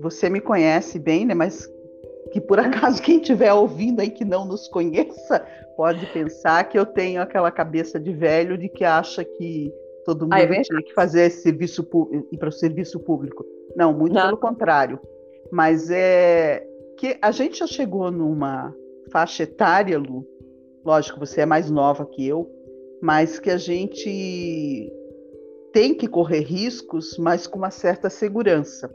[0.00, 1.34] você me conhece bem, né?
[1.34, 1.68] Mas
[2.32, 6.86] que por acaso quem estiver ouvindo aí que não nos conheça pode pensar que eu
[6.86, 9.72] tenho aquela cabeça de velho de que acha que
[10.04, 11.86] todo mundo ah, é tinha que fazer serviço
[12.30, 13.44] ir para o serviço público.
[13.74, 14.26] Não, muito não.
[14.26, 15.00] pelo contrário.
[15.50, 16.66] Mas é
[16.98, 18.74] que a gente já chegou numa
[19.10, 20.26] faixa etária, Lu,
[20.84, 22.48] lógico, você é mais nova que eu,
[23.02, 24.92] mas que a gente
[25.72, 28.94] tem que correr riscos, mas com uma certa segurança.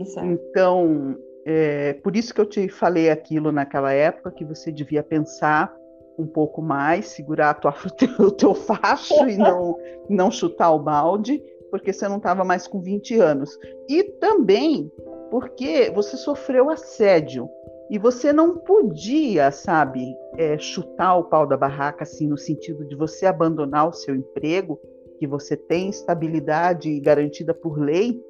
[0.00, 0.26] Exato.
[0.26, 1.16] Então,
[1.46, 5.74] é, por isso que eu te falei aquilo naquela época, que você devia pensar
[6.18, 7.74] um pouco mais, segurar tua,
[8.18, 9.76] o teu facho e não,
[10.08, 13.58] não chutar o balde, porque você não estava mais com 20 anos.
[13.88, 14.90] E também
[15.30, 17.48] porque você sofreu assédio
[17.90, 22.94] e você não podia, sabe, é, chutar o pau da barraca, assim, no sentido de
[22.94, 24.80] você abandonar o seu emprego,
[25.18, 28.22] que você tem estabilidade garantida por lei,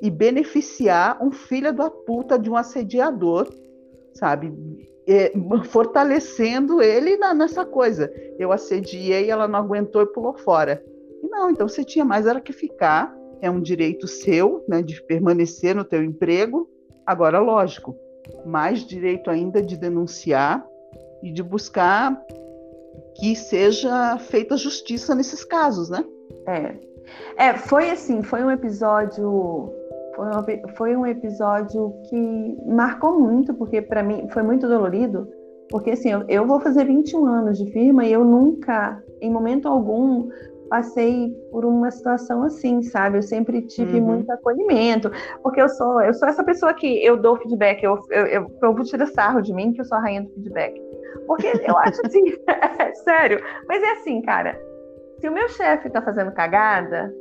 [0.00, 3.48] e beneficiar um filho da puta de um assediador,
[4.14, 4.52] sabe?
[5.06, 5.32] É,
[5.64, 8.12] fortalecendo ele na, nessa coisa.
[8.38, 10.82] Eu assediei, ela não aguentou e pulou fora.
[11.22, 15.02] E não, então você tinha mais era que ficar, é um direito seu, né, de
[15.02, 16.68] permanecer no teu emprego.
[17.06, 17.96] Agora, lógico,
[18.44, 20.64] mais direito ainda de denunciar
[21.22, 22.20] e de buscar
[23.16, 26.04] que seja feita justiça nesses casos, né?
[26.46, 26.76] É.
[27.36, 29.72] É, foi assim, foi um episódio
[30.76, 35.28] foi um, episódio que marcou muito, porque para mim foi muito dolorido,
[35.70, 39.68] porque assim, eu, eu vou fazer 21 anos de firma e eu nunca, em momento
[39.68, 40.28] algum,
[40.68, 43.18] passei por uma situação assim, sabe?
[43.18, 44.06] Eu sempre tive uhum.
[44.06, 45.10] muito acolhimento,
[45.42, 48.84] porque eu sou, eu sou essa pessoa que eu dou feedback, eu, eu, eu, vou
[48.84, 50.80] tirar sarro de mim, que eu sou a rainha do feedback.
[51.26, 52.22] Porque eu acho assim,
[52.78, 54.58] é sério, mas é assim, cara,
[55.18, 57.12] se o meu chefe tá fazendo cagada,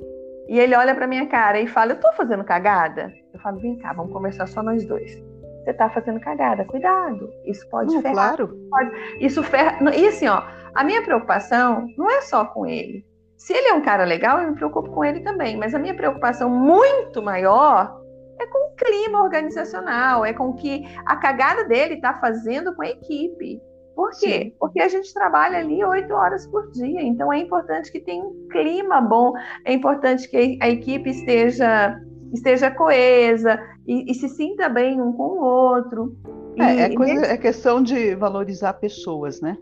[0.48, 3.12] e ele olha pra minha cara e fala, eu tô fazendo cagada?
[3.34, 5.22] Eu falo, vem cá, vamos conversar só nós dois
[5.68, 7.30] você tá fazendo cagada, cuidado.
[7.46, 8.38] Isso pode não, ferrar.
[8.38, 8.58] Claro.
[8.70, 9.78] Pode, isso ferra.
[9.94, 10.42] E assim, ó,
[10.74, 13.06] a minha preocupação não é só com ele.
[13.36, 15.58] Se ele é um cara legal, eu me preocupo com ele também.
[15.58, 18.02] Mas a minha preocupação muito maior
[18.40, 22.84] é com o clima organizacional, é com o que a cagada dele está fazendo com
[22.84, 23.62] a equipe.
[23.98, 24.44] Por quê?
[24.44, 24.54] Sim.
[24.60, 28.48] Porque a gente trabalha ali oito horas por dia, então é importante que tenha um
[28.52, 29.34] clima bom,
[29.66, 32.00] é importante que a equipe esteja,
[32.32, 36.16] esteja coesa e, e se sinta bem um com o outro.
[36.60, 39.58] É, é, coisa, é questão de valorizar pessoas, né?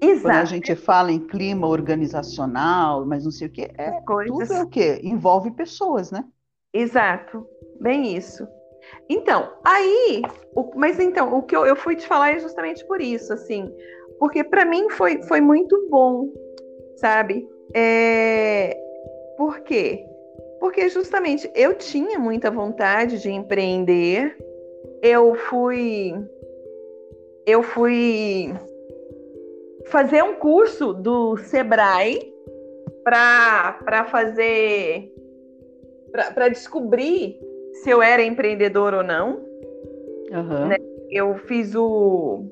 [0.00, 0.22] Exato.
[0.22, 4.62] Quando a gente fala em clima organizacional, mas não sei o que, é, tudo é
[4.62, 5.00] o quê?
[5.02, 6.24] Envolve pessoas, né?
[6.72, 7.44] Exato,
[7.80, 8.46] bem isso.
[9.08, 10.22] Então, aí,
[10.54, 13.72] o, mas então, o que eu, eu fui te falar é justamente por isso, assim,
[14.18, 16.28] porque para mim foi, foi muito bom,
[16.96, 17.48] sabe?
[17.74, 18.76] É,
[19.36, 20.06] por quê?
[20.58, 24.36] Porque justamente eu tinha muita vontade de empreender,
[25.02, 26.12] eu fui.
[27.46, 28.54] Eu fui
[29.86, 32.32] fazer um curso do Sebrae
[33.02, 35.10] para fazer
[36.12, 37.40] para descobrir
[37.82, 39.40] se eu era empreendedor ou não.
[40.30, 40.68] Uhum.
[40.68, 40.76] Né?
[41.10, 42.44] Eu fiz o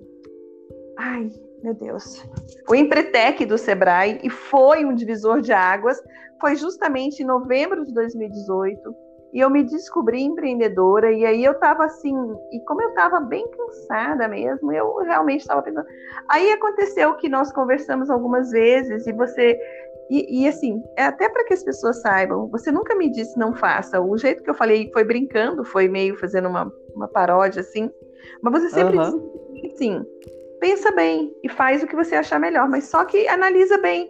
[0.97, 1.31] ai
[1.63, 2.25] meu Deus
[2.69, 6.01] o Empretec do Sebrae e foi um divisor de águas.
[6.41, 8.95] Foi justamente em novembro de 2018
[9.33, 12.15] e eu me descobri empreendedora, e aí eu estava assim,
[12.51, 15.87] e como eu estava bem cansada mesmo, eu realmente estava pensando.
[16.29, 19.59] Aí aconteceu que nós conversamos algumas vezes, e você.
[20.11, 23.55] E, e assim, é até para que as pessoas saibam, você nunca me disse não
[23.55, 24.01] faça.
[24.01, 27.91] O jeito que eu falei foi brincando, foi meio fazendo uma, uma paródia, assim.
[28.43, 29.53] Mas você sempre uhum.
[29.55, 30.07] disse assim:
[30.61, 34.09] pensa bem e faz o que você achar melhor, mas só que analisa bem.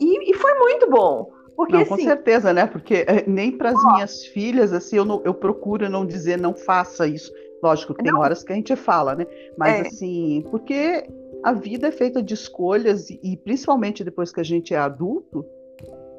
[0.00, 2.68] E, e foi muito bom porque, não, com assim, certeza, né?
[2.68, 6.54] Porque eh, nem para as minhas filhas, assim, eu, não, eu procuro não dizer não
[6.54, 7.32] faça isso.
[7.60, 8.20] Lógico, tem não.
[8.20, 9.26] horas que a gente fala, né?
[9.56, 9.88] Mas é.
[9.88, 11.04] assim, porque
[11.42, 15.44] a vida é feita de escolhas e, e, principalmente depois que a gente é adulto,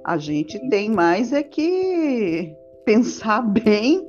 [0.06, 2.56] a gente tem mais é que
[2.86, 4.08] pensar bem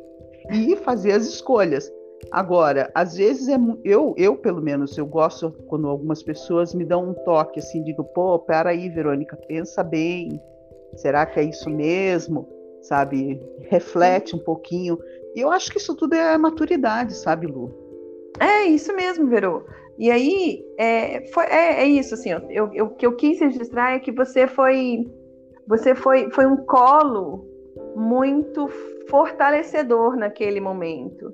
[0.52, 1.90] e fazer as escolhas.
[2.30, 7.10] Agora, às vezes é eu, eu pelo menos, eu gosto quando algumas pessoas me dão
[7.10, 10.40] um toque assim, digo, pô, peraí, Verônica, pensa bem,
[10.96, 12.48] Será que é isso mesmo?
[12.82, 13.40] sabe?
[13.68, 14.98] Reflete um pouquinho.
[15.34, 17.72] E eu acho que isso tudo é maturidade, sabe, Lu?
[18.38, 19.64] É isso mesmo, Verô.
[20.00, 23.92] E aí, é, foi, é, é isso, assim, eu, eu, o que eu quis registrar
[23.92, 25.06] é que você foi,
[25.68, 27.46] você foi, foi um colo
[27.94, 28.66] muito
[29.10, 31.30] fortalecedor naquele momento.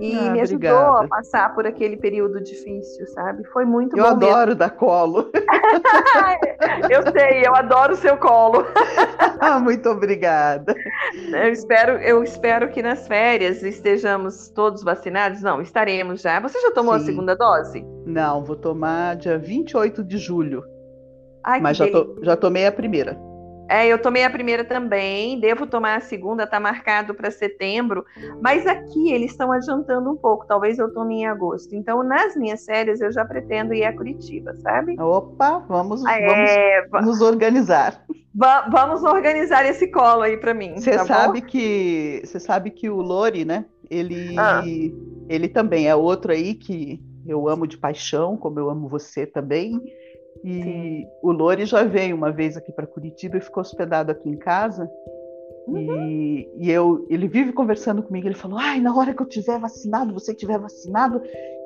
[0.00, 1.04] E ah, me ajudou obrigada.
[1.04, 3.44] a passar por aquele período difícil, sabe?
[3.52, 4.08] Foi muito eu bom.
[4.08, 4.54] Eu adoro mesmo.
[4.54, 5.30] dar colo.
[6.90, 8.64] eu sei, eu adoro o seu colo.
[9.40, 10.74] ah, muito obrigada.
[11.32, 15.42] Eu espero, eu espero que nas férias estejamos todos vacinados.
[15.42, 16.40] Não, estaremos já.
[16.40, 17.02] Você já tomou Sim.
[17.02, 17.84] a segunda dose?
[18.06, 20.64] Não, vou tomar dia 28 de julho.
[21.44, 23.18] Ai, Mas já, to, já tomei a primeira.
[23.70, 28.04] É, eu tomei a primeira também, devo tomar a segunda, está marcado para setembro,
[28.42, 31.72] mas aqui eles estão adiantando um pouco, talvez eu tome em agosto.
[31.76, 35.00] Então, nas minhas férias, eu já pretendo ir a Curitiba, sabe?
[35.00, 38.04] Opa, vamos, é, vamos nos organizar.
[38.34, 40.74] vamos organizar esse colo aí para mim.
[40.74, 43.66] Você tá sabe que você sabe que o Lori, né?
[43.88, 44.64] Ele, ah.
[45.28, 49.80] ele também é outro aí que eu amo de paixão, como eu amo você também.
[50.42, 51.08] E Sim.
[51.22, 54.90] o Lori já veio uma vez aqui para Curitiba e ficou hospedado aqui em casa.
[55.66, 56.06] Uhum.
[56.06, 58.26] E, e, eu, ele vive conversando comigo.
[58.26, 61.22] Ele falou: Ai, na hora que eu tiver vacinado, você tiver vacinado,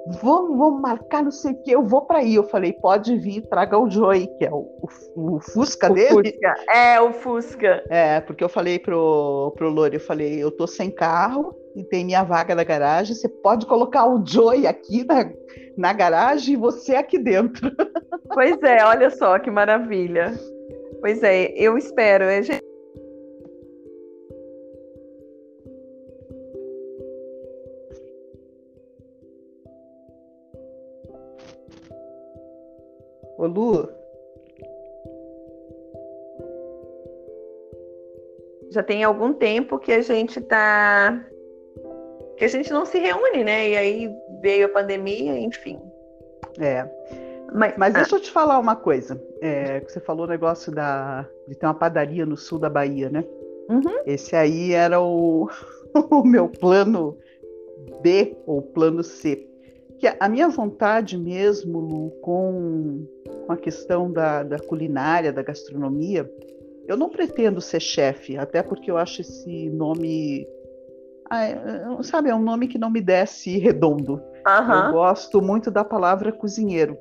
[0.06, 2.34] vamos, vamos marcar não sei o que, eu vou para aí.
[2.34, 4.68] Eu falei: Pode vir, traga o Joey, que é o,
[5.16, 6.32] o, o Fusca o dele.
[6.32, 6.54] Fusca.
[6.68, 7.84] É, o Fusca.
[7.88, 12.04] É, porque eu falei pro, pro Lori: Eu falei, eu tô sem carro e tem
[12.04, 13.14] minha vaga na garagem.
[13.14, 15.30] Você pode colocar o Joey aqui na,
[15.76, 17.70] na garagem e você aqui dentro.
[18.32, 20.32] Pois é, olha só que maravilha.
[21.00, 22.24] Pois é, eu espero.
[22.24, 22.40] É...
[33.44, 33.88] Ô Lu.
[38.70, 41.22] Já tem algum tempo que a gente tá.
[42.38, 43.68] que a gente não se reúne, né?
[43.68, 45.78] E aí veio a pandemia, enfim.
[46.58, 46.88] É.
[47.52, 48.18] Mas, Mas deixa ah.
[48.18, 49.22] eu te falar uma coisa.
[49.42, 53.24] É, você falou o negócio da, de ter uma padaria no sul da Bahia, né?
[53.68, 54.02] Uhum.
[54.06, 55.50] Esse aí era o,
[56.10, 57.16] o meu plano
[58.00, 59.46] B ou plano C.
[59.98, 63.06] Que a minha vontade mesmo, Lu, com,
[63.46, 66.30] com a questão da, da culinária, da gastronomia,
[66.86, 70.46] eu não pretendo ser chefe, até porque eu acho esse nome.
[71.30, 74.14] Ah, sabe, é um nome que não me desce redondo.
[74.46, 74.86] Uhum.
[74.86, 76.98] Eu gosto muito da palavra cozinheiro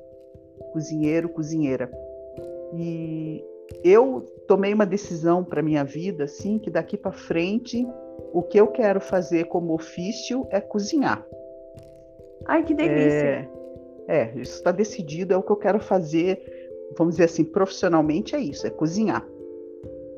[0.74, 1.88] cozinheiro, cozinheira.
[2.74, 3.44] E
[3.84, 7.86] eu tomei uma decisão para minha vida, assim, que daqui para frente
[8.32, 11.24] o que eu quero fazer como ofício é cozinhar.
[12.46, 13.48] Ai, que delícia!
[14.08, 16.40] É, é isso está decidido, é o que eu quero fazer,
[16.96, 19.26] vamos dizer assim, profissionalmente é isso, é cozinhar.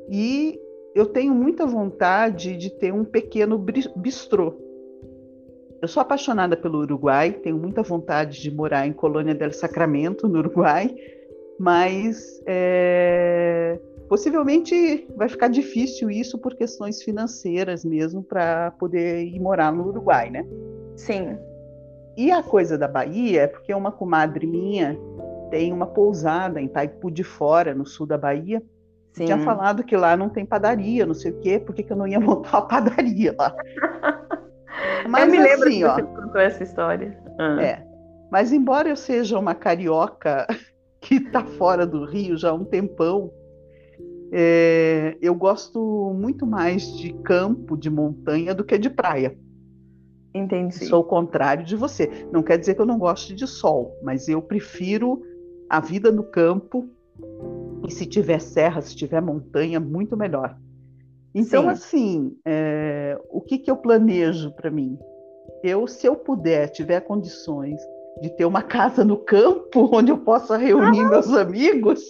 [0.09, 0.61] E
[0.95, 3.59] eu tenho muita vontade de ter um pequeno
[3.97, 4.55] bistrô.
[5.83, 10.39] Eu sou apaixonada pelo Uruguai, tenho muita vontade de morar em Colônia del Sacramento, no
[10.39, 10.95] Uruguai,
[11.59, 19.72] mas é, possivelmente vai ficar difícil isso por questões financeiras mesmo para poder ir morar
[19.72, 20.47] no Uruguai, né?
[20.97, 21.37] Sim.
[22.17, 24.99] E a coisa da Bahia é porque uma comadre minha
[25.51, 28.62] tem uma pousada em Taipu de Fora, no sul da Bahia.
[29.12, 29.27] Sim.
[29.27, 32.07] Tinha falado que lá não tem padaria, não sei o quê, por que eu não
[32.07, 33.55] ia montar uma padaria lá?
[35.09, 37.19] Mas, eu me lembro assim, que você contou essa história.
[37.39, 37.62] Ah.
[37.62, 37.87] É.
[38.31, 40.47] Mas embora eu seja uma carioca
[41.01, 43.31] que está fora do Rio já há um tempão,
[44.33, 49.37] é, eu gosto muito mais de campo, de montanha, do que de praia.
[50.37, 50.87] Entendi.
[50.87, 52.26] Sou o contrário de você.
[52.30, 55.22] Não quer dizer que eu não goste de sol, mas eu prefiro
[55.68, 56.89] a vida no campo.
[57.87, 60.57] E se tiver serra, se tiver montanha, muito melhor.
[61.34, 61.68] Então, Sim.
[61.68, 64.99] assim, é, o que, que eu planejo para mim?
[65.62, 67.80] Eu, se eu puder, tiver condições
[68.20, 72.03] de ter uma casa no campo onde eu possa reunir ah, meus amigos.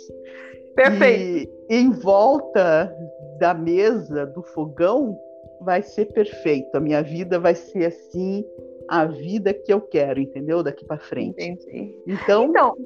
[0.75, 1.53] Perfeito.
[1.69, 2.95] E em volta
[3.39, 5.19] da mesa, do fogão,
[5.61, 6.77] vai ser perfeito.
[6.77, 8.45] A minha vida vai ser assim,
[8.89, 10.63] a vida que eu quero, entendeu?
[10.63, 11.43] Daqui para frente.
[11.43, 11.99] Entendi.
[12.07, 12.77] Então, então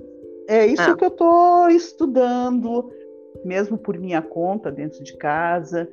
[0.49, 0.97] é isso ah.
[0.97, 2.91] que eu estou estudando,
[3.45, 5.89] mesmo por minha conta, dentro de casa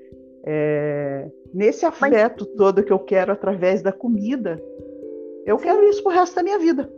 [0.49, 2.55] é, nesse afeto Mas...
[2.55, 4.61] todo que eu quero através da comida.
[5.45, 5.65] Eu Sim.
[5.65, 6.89] quero isso pro resto da minha vida.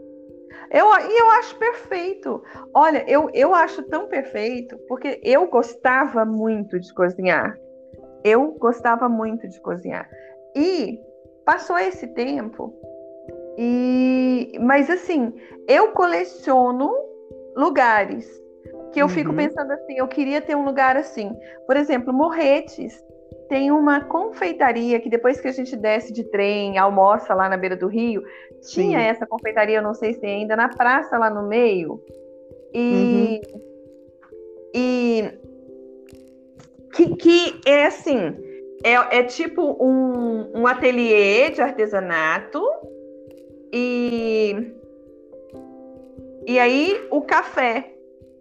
[0.71, 2.43] Eu, e eu acho perfeito.
[2.75, 7.57] Olha, eu, eu acho tão perfeito, porque eu gostava muito de cozinhar.
[8.23, 10.09] Eu gostava muito de cozinhar.
[10.55, 10.99] E
[11.45, 12.73] passou esse tempo,
[13.57, 15.33] e mas assim,
[15.67, 16.91] eu coleciono
[17.55, 18.27] lugares
[18.91, 19.11] que eu uhum.
[19.11, 21.35] fico pensando assim, eu queria ter um lugar assim.
[21.67, 23.03] Por exemplo, Morretes
[23.47, 27.75] tem uma confeitaria que depois que a gente desce de trem, almoça lá na beira
[27.75, 28.23] do rio,
[28.61, 28.83] Sim.
[28.83, 32.01] tinha essa confeitaria, eu não sei se ainda, na praça lá no meio.
[32.73, 33.61] E, uhum.
[34.73, 35.39] e
[36.93, 38.35] que, que é assim,
[38.83, 42.63] é, é tipo um, um ateliê de artesanato
[43.71, 44.73] e,
[46.45, 47.93] e aí o café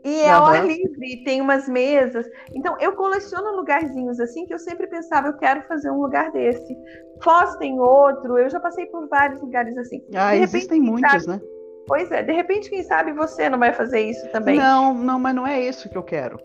[0.05, 0.43] e é uhum.
[0.43, 2.27] ao ar livre, tem umas mesas.
[2.55, 6.77] Então, eu coleciono lugarzinhos assim que eu sempre pensava, eu quero fazer um lugar desse.
[7.23, 10.03] Foz tem outro, eu já passei por vários lugares assim.
[10.15, 11.41] Ah, de existem repente, muitos, sabe, né?
[11.87, 14.57] Pois é, de repente, quem sabe você não vai fazer isso também.
[14.57, 16.39] Não, não, mas não é isso que eu quero.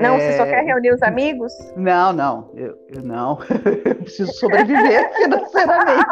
[0.00, 0.20] Não, é...
[0.20, 1.52] você só quer reunir os amigos?
[1.76, 3.38] Não, não, eu, eu não.
[3.84, 6.04] eu preciso sobreviver financeiramente.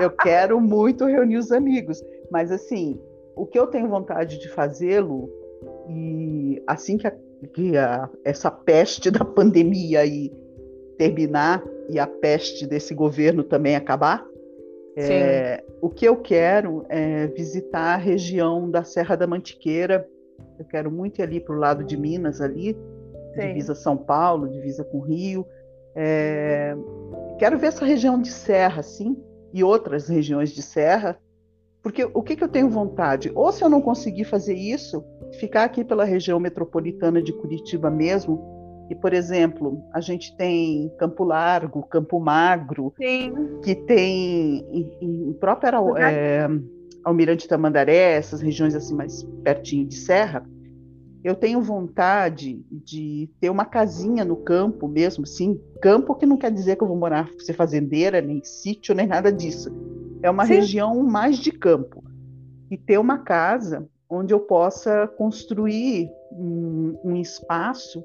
[0.00, 2.02] eu quero muito reunir os amigos.
[2.30, 3.00] Mas assim,
[3.34, 5.28] o que eu tenho vontade de fazê-lo
[5.88, 7.12] e assim que, a,
[7.52, 10.32] que a, essa peste da pandemia aí
[10.96, 14.24] terminar e a peste desse governo também acabar,
[14.96, 20.08] é, o que eu quero é visitar a região da Serra da Mantiqueira.
[20.58, 22.74] Eu quero muito ir ali para o lado de Minas, ali,
[23.40, 23.48] Sim.
[23.48, 25.46] divisa São Paulo, divisa com Rio.
[25.94, 26.76] É,
[27.38, 29.16] quero ver essa região de serra, assim,
[29.52, 31.18] e outras regiões de serra,
[31.86, 33.30] porque o que, que eu tenho vontade?
[33.32, 35.04] Ou se eu não conseguir fazer isso,
[35.38, 38.42] ficar aqui pela região metropolitana de Curitiba mesmo.
[38.90, 43.32] E, por exemplo, a gente tem Campo Largo, Campo Magro, Sim.
[43.62, 46.48] que tem em, em própria é,
[47.04, 50.44] Almirante Tamandaré, essas regiões assim mais pertinho de serra.
[51.26, 55.60] Eu tenho vontade de ter uma casinha no campo mesmo, sim.
[55.82, 59.32] Campo que não quer dizer que eu vou morar, ser fazendeira, nem sítio, nem nada
[59.32, 59.70] disso
[60.22, 60.54] é uma Sim.
[60.54, 62.02] região mais de campo.
[62.70, 68.04] E ter uma casa onde eu possa construir um, um espaço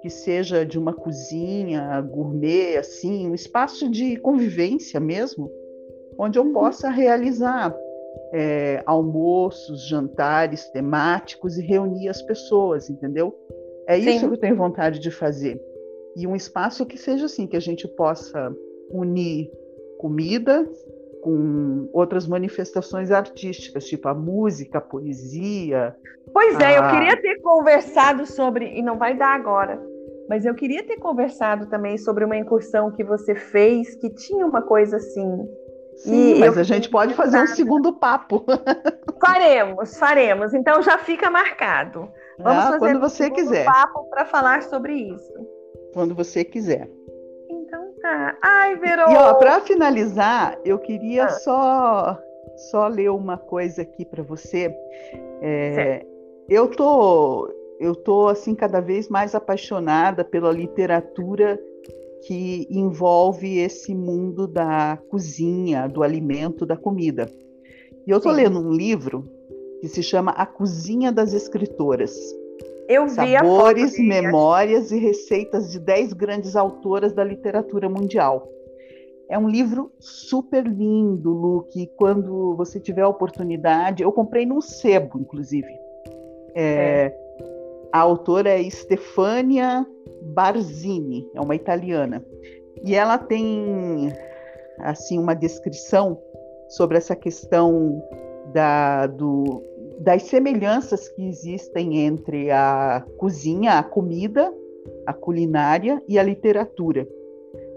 [0.00, 5.50] que seja de uma cozinha gourmet, assim, um espaço de convivência mesmo,
[6.16, 6.52] onde eu uhum.
[6.52, 7.74] possa realizar
[8.32, 13.34] é, almoços, jantares temáticos e reunir as pessoas, entendeu?
[13.86, 14.28] É isso Sim.
[14.28, 15.60] que eu tenho vontade de fazer.
[16.16, 18.54] E um espaço que seja assim, que a gente possa
[18.90, 19.50] unir
[19.98, 20.68] comida,
[21.22, 25.94] com outras manifestações artísticas, tipo a música, a poesia.
[26.32, 26.72] Pois é, a...
[26.76, 29.80] eu queria ter conversado sobre, e não vai dar agora,
[30.28, 34.62] mas eu queria ter conversado também sobre uma incursão que você fez, que tinha uma
[34.62, 35.48] coisa assim.
[35.98, 38.44] Sim, e mas a gente pode fazer um segundo papo.
[39.20, 40.54] Faremos, faremos.
[40.54, 42.08] Então já fica marcado.
[42.38, 43.64] Vamos ah, fazer quando você um quiser.
[43.64, 45.32] papo para falar sobre isso.
[45.92, 46.88] Quando você quiser.
[48.04, 49.10] Ah, ai, Verô!
[49.10, 51.28] E para finalizar, eu queria ah.
[51.30, 52.18] só
[52.70, 54.74] só ler uma coisa aqui para você.
[55.42, 56.06] É,
[56.48, 61.58] eu tô eu tô assim cada vez mais apaixonada pela literatura
[62.28, 67.26] que envolve esse mundo da cozinha, do alimento, da comida.
[68.06, 68.32] E eu Sim.
[68.32, 69.26] lendo um livro
[69.80, 72.14] que se chama A Cozinha das Escritoras.
[72.86, 78.46] Eu vi Sabores, a memórias e receitas de 10 grandes autoras da literatura mundial.
[79.30, 81.90] É um livro super lindo, Luke.
[81.96, 85.72] Quando você tiver a oportunidade, eu comprei num sebo, inclusive.
[86.54, 87.27] É, é.
[87.92, 89.86] A autora é Stefania
[90.34, 92.24] Barzini, é uma italiana.
[92.84, 94.12] E ela tem
[94.80, 96.18] assim uma descrição
[96.68, 98.02] sobre essa questão
[98.52, 99.62] da, do,
[100.00, 104.52] das semelhanças que existem entre a cozinha, a comida,
[105.06, 107.08] a culinária e a literatura.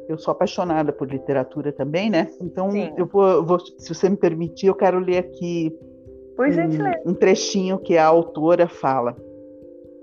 [0.08, 2.28] Eu sou apaixonada por literatura também, né?
[2.42, 5.74] Então, eu vou, vou, se você me permitir, eu quero ler aqui
[6.38, 9.16] um, um trechinho que a autora fala.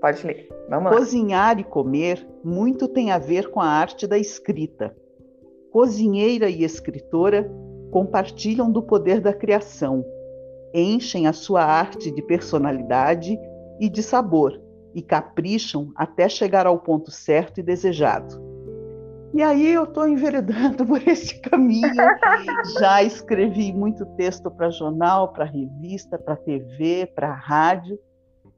[0.01, 0.47] Pode ler.
[0.69, 1.61] Vamos Cozinhar lá.
[1.61, 4.95] e comer muito tem a ver com a arte da escrita.
[5.71, 7.51] Cozinheira e escritora
[7.91, 10.05] compartilham do poder da criação
[10.73, 13.37] enchem a sua arte de personalidade
[13.79, 14.59] e de sabor
[14.93, 18.49] e capricham até chegar ao ponto certo e desejado.
[19.33, 21.93] E aí eu estou enveredando por esse caminho.
[22.79, 27.97] Já escrevi muito texto para jornal, para revista, para TV, para rádio.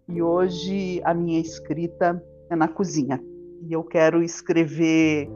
[0.07, 3.21] E hoje a minha escrita é na cozinha.
[3.61, 5.29] E eu quero escrever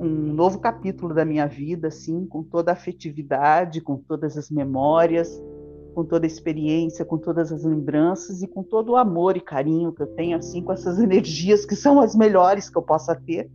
[0.00, 5.30] um novo capítulo da minha vida, assim, com toda a afetividade, com todas as memórias,
[5.94, 9.92] com toda a experiência, com todas as lembranças e com todo o amor e carinho
[9.92, 13.50] que eu tenho, assim, com essas energias que são as melhores que eu possa ter.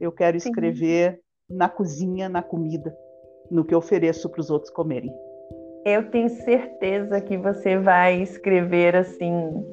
[0.00, 1.56] Eu quero escrever Sim.
[1.56, 2.94] na cozinha, na comida,
[3.50, 5.12] no que eu ofereço para os outros comerem.
[5.84, 9.64] Eu tenho certeza que você vai escrever assim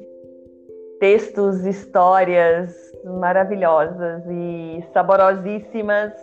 [1.04, 2.74] textos, histórias
[3.04, 6.14] maravilhosas e saborosíssimas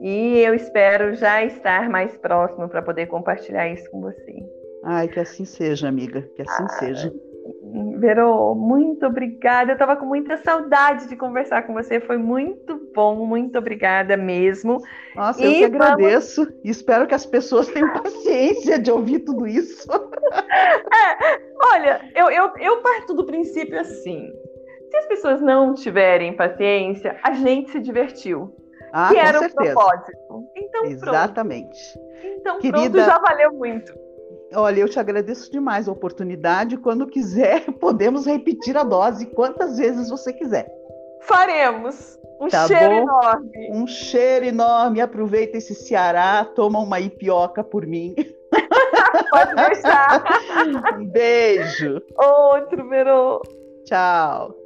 [0.00, 4.36] E eu espero já estar mais próximo para poder compartilhar isso com você.
[4.84, 7.12] Ai, que assim seja, amiga, que assim ah, seja.
[7.98, 9.72] Verô, muito obrigada.
[9.72, 12.00] Eu estava com muita saudade de conversar com você.
[12.00, 14.80] Foi muito bom, muito obrigada mesmo.
[15.14, 16.60] Nossa, e eu que agradeço vamos...
[16.64, 19.88] e espero que as pessoas tenham paciência de ouvir tudo isso.
[20.32, 21.40] É,
[21.74, 24.30] olha, eu, eu, eu parto do princípio assim:
[24.90, 28.54] se as pessoas não tiverem paciência, a gente se divertiu.
[28.92, 29.72] Ah, que com era certeza.
[29.72, 30.12] o propósito.
[30.56, 31.78] Então, Exatamente.
[31.92, 32.12] Pronto.
[32.24, 32.90] Então, Querida...
[32.90, 33.92] pronto, já valeu muito.
[34.54, 36.76] Olha, eu te agradeço demais a oportunidade.
[36.76, 40.70] Quando quiser, podemos repetir a dose quantas vezes você quiser.
[41.22, 42.18] Faremos.
[42.40, 43.02] Um tá cheiro bom?
[43.02, 43.70] enorme.
[43.72, 45.00] Um cheiro enorme.
[45.00, 48.14] Aproveita esse Ceará, toma uma ipioca por mim.
[49.30, 50.24] Pode deixar.
[50.96, 52.02] Um beijo.
[52.16, 53.40] Outro, Verô.
[53.84, 54.61] Tchau.